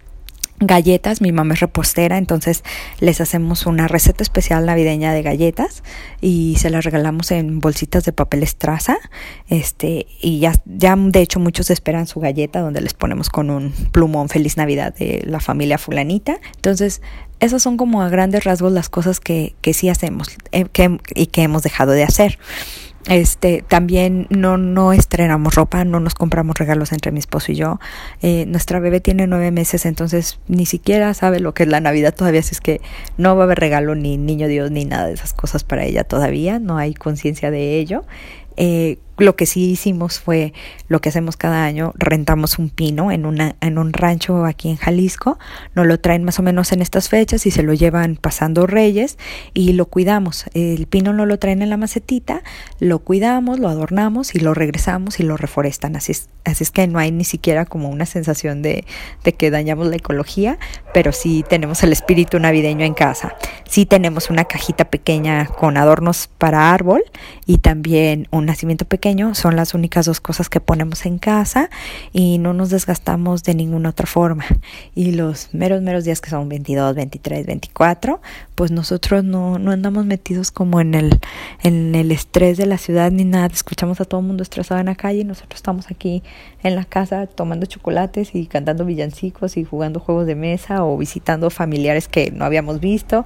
galletas, 0.58 1.20
mi 1.20 1.32
mamá 1.32 1.54
es 1.54 1.60
repostera, 1.60 2.18
entonces 2.18 2.62
les 3.00 3.20
hacemos 3.20 3.66
una 3.66 3.88
receta 3.88 4.22
especial 4.22 4.64
navideña 4.66 5.12
de 5.12 5.22
galletas 5.22 5.82
y 6.20 6.56
se 6.58 6.70
las 6.70 6.84
regalamos 6.84 7.30
en 7.30 7.58
bolsitas 7.58 8.04
de 8.04 8.12
papel 8.12 8.42
estraza, 8.42 8.98
este, 9.48 10.06
y 10.20 10.38
ya, 10.38 10.52
ya 10.64 10.94
de 10.96 11.20
hecho 11.20 11.40
muchos 11.40 11.70
esperan 11.70 12.06
su 12.06 12.20
galleta 12.20 12.60
donde 12.60 12.80
les 12.80 12.94
ponemos 12.94 13.28
con 13.28 13.50
un 13.50 13.72
plumón 13.90 14.28
feliz 14.28 14.56
navidad 14.56 14.94
de 14.94 15.22
la 15.26 15.40
familia 15.40 15.78
fulanita, 15.78 16.38
entonces 16.56 17.02
esas 17.40 17.60
son 17.60 17.76
como 17.76 18.02
a 18.02 18.08
grandes 18.08 18.44
rasgos 18.44 18.72
las 18.72 18.88
cosas 18.88 19.18
que, 19.18 19.56
que 19.62 19.74
sí 19.74 19.88
hacemos 19.88 20.28
eh, 20.52 20.66
que, 20.72 21.00
y 21.14 21.26
que 21.26 21.42
hemos 21.42 21.62
dejado 21.62 21.90
de 21.90 22.04
hacer. 22.04 22.38
Este, 23.08 23.64
también 23.66 24.28
no, 24.30 24.58
no 24.58 24.92
estrenamos 24.92 25.56
ropa, 25.56 25.84
no 25.84 25.98
nos 25.98 26.14
compramos 26.14 26.56
regalos 26.56 26.92
entre 26.92 27.10
mi 27.10 27.18
esposo 27.18 27.50
y 27.50 27.56
yo. 27.56 27.80
Eh, 28.20 28.46
nuestra 28.46 28.78
bebé 28.78 29.00
tiene 29.00 29.26
nueve 29.26 29.50
meses, 29.50 29.86
entonces 29.86 30.38
ni 30.46 30.66
siquiera 30.66 31.12
sabe 31.14 31.40
lo 31.40 31.52
que 31.52 31.64
es 31.64 31.68
la 31.68 31.80
Navidad 31.80 32.14
todavía, 32.14 32.40
así 32.40 32.54
es 32.54 32.60
que 32.60 32.80
no 33.16 33.34
va 33.34 33.42
a 33.42 33.44
haber 33.46 33.58
regalo 33.58 33.96
ni 33.96 34.18
niño 34.18 34.46
Dios 34.46 34.70
ni 34.70 34.84
nada 34.84 35.06
de 35.06 35.14
esas 35.14 35.32
cosas 35.32 35.64
para 35.64 35.84
ella 35.84 36.04
todavía, 36.04 36.60
no 36.60 36.78
hay 36.78 36.94
conciencia 36.94 37.50
de 37.50 37.78
ello. 37.78 38.04
Eh, 38.56 38.98
lo 39.18 39.36
que 39.36 39.46
sí 39.46 39.70
hicimos 39.70 40.20
fue 40.20 40.52
lo 40.88 41.00
que 41.00 41.10
hacemos 41.10 41.36
cada 41.36 41.64
año, 41.64 41.92
rentamos 41.96 42.58
un 42.58 42.70
pino 42.70 43.12
en, 43.12 43.26
una, 43.26 43.56
en 43.60 43.78
un 43.78 43.92
rancho 43.92 44.44
aquí 44.44 44.70
en 44.70 44.76
Jalisco, 44.76 45.38
nos 45.74 45.86
lo 45.86 46.00
traen 46.00 46.24
más 46.24 46.38
o 46.38 46.42
menos 46.42 46.72
en 46.72 46.82
estas 46.82 47.08
fechas 47.08 47.46
y 47.46 47.50
se 47.50 47.62
lo 47.62 47.74
llevan 47.74 48.16
pasando 48.16 48.66
reyes 48.66 49.18
y 49.54 49.72
lo 49.74 49.86
cuidamos. 49.86 50.46
El 50.54 50.86
pino 50.86 51.12
no 51.12 51.26
lo 51.26 51.38
traen 51.38 51.62
en 51.62 51.70
la 51.70 51.76
macetita, 51.76 52.42
lo 52.80 53.00
cuidamos, 53.00 53.58
lo 53.58 53.68
adornamos 53.68 54.34
y 54.34 54.40
lo 54.40 54.54
regresamos 54.54 55.20
y 55.20 55.24
lo 55.24 55.36
reforestan. 55.36 55.96
Así 55.96 56.12
es, 56.12 56.28
así 56.44 56.64
es 56.64 56.70
que 56.70 56.86
no 56.86 56.98
hay 56.98 57.12
ni 57.12 57.24
siquiera 57.24 57.66
como 57.66 57.90
una 57.90 58.06
sensación 58.06 58.62
de, 58.62 58.84
de 59.24 59.32
que 59.34 59.50
dañamos 59.50 59.88
la 59.88 59.96
ecología, 59.96 60.58
pero 60.94 61.12
sí 61.12 61.44
tenemos 61.48 61.82
el 61.82 61.92
espíritu 61.92 62.38
navideño 62.38 62.84
en 62.84 62.94
casa. 62.94 63.36
Sí 63.68 63.86
tenemos 63.86 64.30
una 64.30 64.44
cajita 64.44 64.86
pequeña 64.86 65.46
con 65.46 65.76
adornos 65.76 66.28
para 66.38 66.72
árbol 66.72 67.02
y 67.46 67.58
también 67.58 68.28
un 68.30 68.46
nacimiento 68.46 68.84
pequeño 68.84 69.01
son 69.34 69.56
las 69.56 69.74
únicas 69.74 70.06
dos 70.06 70.20
cosas 70.20 70.48
que 70.48 70.60
ponemos 70.60 71.06
en 71.06 71.18
casa 71.18 71.70
y 72.12 72.38
no 72.38 72.52
nos 72.52 72.70
desgastamos 72.70 73.42
de 73.42 73.54
ninguna 73.54 73.90
otra 73.90 74.06
forma. 74.06 74.44
Y 74.94 75.12
los 75.12 75.52
meros, 75.52 75.82
meros 75.82 76.04
días 76.04 76.20
que 76.20 76.30
son 76.30 76.48
22, 76.48 76.94
23, 76.94 77.46
24, 77.46 78.20
pues 78.54 78.70
nosotros 78.70 79.24
no, 79.24 79.58
no 79.58 79.72
andamos 79.72 80.06
metidos 80.06 80.52
como 80.52 80.80
en 80.80 80.94
el, 80.94 81.18
en 81.62 81.94
el 81.94 82.12
estrés 82.12 82.56
de 82.58 82.66
la 82.66 82.78
ciudad 82.78 83.10
ni 83.10 83.24
nada. 83.24 83.48
Escuchamos 83.52 84.00
a 84.00 84.04
todo 84.04 84.20
el 84.20 84.26
mundo 84.26 84.42
estresado 84.42 84.80
en 84.80 84.86
la 84.86 84.94
calle 84.94 85.24
nosotros 85.24 85.56
estamos 85.56 85.90
aquí 85.90 86.22
en 86.62 86.76
la 86.76 86.84
casa 86.84 87.26
tomando 87.26 87.66
chocolates 87.66 88.34
y 88.34 88.46
cantando 88.46 88.84
villancicos 88.84 89.56
y 89.56 89.64
jugando 89.64 90.00
juegos 90.00 90.26
de 90.26 90.34
mesa 90.34 90.84
o 90.84 90.96
visitando 90.96 91.50
familiares 91.50 92.08
que 92.08 92.30
no 92.30 92.44
habíamos 92.44 92.80
visto 92.80 93.24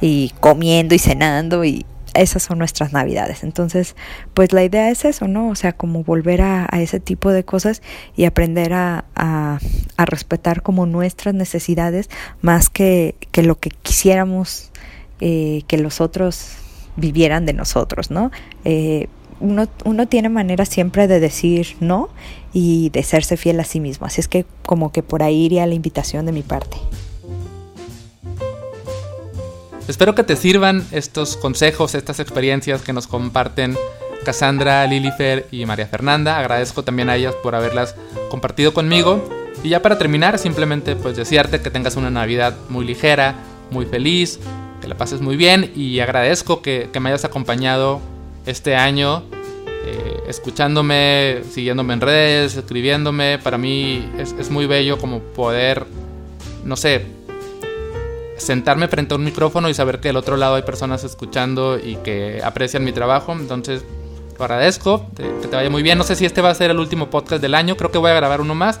y 0.00 0.32
comiendo 0.40 0.94
y 0.94 0.98
cenando 0.98 1.64
y 1.64 1.84
esas 2.18 2.42
son 2.42 2.58
nuestras 2.58 2.92
navidades. 2.92 3.44
Entonces, 3.44 3.96
pues 4.34 4.52
la 4.52 4.64
idea 4.64 4.90
es 4.90 5.04
eso, 5.04 5.28
¿no? 5.28 5.48
O 5.48 5.54
sea, 5.54 5.72
como 5.72 6.04
volver 6.04 6.42
a, 6.42 6.66
ese 6.72 7.00
tipo 7.00 7.30
de 7.30 7.44
cosas 7.44 7.82
y 8.16 8.24
aprender 8.24 8.72
a, 8.72 9.04
respetar 9.98 10.62
como 10.62 10.86
nuestras 10.86 11.34
necesidades 11.34 12.10
más 12.40 12.70
que, 12.70 13.16
que 13.32 13.42
lo 13.42 13.58
que 13.58 13.70
quisiéramos 13.70 14.70
eh, 15.20 15.62
que 15.66 15.78
los 15.78 16.00
otros 16.00 16.52
vivieran 16.96 17.46
de 17.46 17.54
nosotros, 17.54 18.10
¿no? 18.10 18.30
Eh, 18.64 19.08
uno, 19.40 19.66
uno 19.84 20.06
tiene 20.06 20.28
manera 20.28 20.64
siempre 20.64 21.08
de 21.08 21.20
decir 21.20 21.76
no 21.80 22.08
y 22.52 22.90
de 22.90 23.02
serse 23.02 23.36
fiel 23.36 23.60
a 23.60 23.64
sí 23.64 23.80
mismo. 23.80 24.06
Así 24.06 24.20
es 24.20 24.28
que 24.28 24.46
como 24.64 24.92
que 24.92 25.02
por 25.02 25.22
ahí 25.22 25.44
iría 25.44 25.66
la 25.66 25.74
invitación 25.74 26.26
de 26.26 26.32
mi 26.32 26.42
parte. 26.42 26.76
Espero 29.88 30.16
que 30.16 30.24
te 30.24 30.34
sirvan 30.34 30.84
estos 30.90 31.36
consejos, 31.36 31.94
estas 31.94 32.18
experiencias 32.18 32.82
que 32.82 32.92
nos 32.92 33.06
comparten 33.06 33.76
Cassandra, 34.24 34.84
Lilifer 34.86 35.46
y 35.52 35.64
María 35.64 35.86
Fernanda. 35.86 36.38
Agradezco 36.38 36.82
también 36.82 37.08
a 37.08 37.14
ellas 37.14 37.36
por 37.40 37.54
haberlas 37.54 37.94
compartido 38.28 38.74
conmigo. 38.74 39.22
Y 39.62 39.68
ya 39.68 39.82
para 39.82 39.96
terminar, 39.96 40.40
simplemente 40.40 40.96
pues 40.96 41.16
desearte 41.16 41.60
que 41.60 41.70
tengas 41.70 41.94
una 41.94 42.10
Navidad 42.10 42.56
muy 42.68 42.84
ligera, 42.84 43.36
muy 43.70 43.86
feliz, 43.86 44.40
que 44.80 44.88
la 44.88 44.96
pases 44.96 45.20
muy 45.20 45.36
bien 45.36 45.70
y 45.76 46.00
agradezco 46.00 46.62
que, 46.62 46.90
me 47.00 47.10
hayas 47.10 47.24
acompañado 47.24 48.00
este 48.44 48.74
año 48.74 49.22
eh, 49.84 50.20
escuchándome, 50.26 51.42
siguiéndome 51.48 51.94
en 51.94 52.00
redes, 52.00 52.56
escribiéndome. 52.56 53.38
Para 53.38 53.56
mí 53.56 54.10
es, 54.18 54.34
es 54.36 54.50
muy 54.50 54.66
bello 54.66 54.98
como 54.98 55.20
poder, 55.20 55.86
no 56.64 56.74
sé, 56.74 57.15
sentarme 58.36 58.88
frente 58.88 59.14
a 59.14 59.16
un 59.16 59.24
micrófono 59.24 59.68
y 59.68 59.74
saber 59.74 60.00
que 60.00 60.08
del 60.08 60.16
otro 60.16 60.36
lado 60.36 60.56
hay 60.56 60.62
personas 60.62 61.04
escuchando 61.04 61.78
y 61.78 61.96
que 61.96 62.40
aprecian 62.44 62.84
mi 62.84 62.92
trabajo. 62.92 63.32
Entonces, 63.32 63.84
lo 64.38 64.44
agradezco, 64.44 65.06
que 65.16 65.48
te 65.48 65.56
vaya 65.56 65.70
muy 65.70 65.82
bien. 65.82 65.98
No 65.98 66.04
sé 66.04 66.16
si 66.16 66.24
este 66.26 66.40
va 66.42 66.50
a 66.50 66.54
ser 66.54 66.70
el 66.70 66.78
último 66.78 67.10
podcast 67.10 67.40
del 67.40 67.54
año, 67.54 67.76
creo 67.76 67.90
que 67.90 67.98
voy 67.98 68.10
a 68.10 68.14
grabar 68.14 68.40
uno 68.40 68.54
más, 68.54 68.78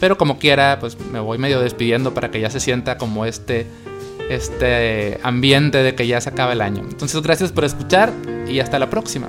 pero 0.00 0.16
como 0.16 0.38
quiera, 0.38 0.78
pues 0.80 0.98
me 1.12 1.20
voy 1.20 1.38
medio 1.38 1.60
despidiendo 1.60 2.14
para 2.14 2.30
que 2.30 2.40
ya 2.40 2.50
se 2.50 2.60
sienta 2.60 2.96
como 2.98 3.26
este, 3.26 3.66
este 4.30 5.20
ambiente 5.22 5.82
de 5.82 5.94
que 5.94 6.06
ya 6.06 6.20
se 6.20 6.30
acaba 6.30 6.52
el 6.52 6.60
año. 6.60 6.82
Entonces, 6.88 7.20
gracias 7.22 7.52
por 7.52 7.64
escuchar 7.64 8.12
y 8.48 8.60
hasta 8.60 8.78
la 8.78 8.88
próxima. 8.88 9.28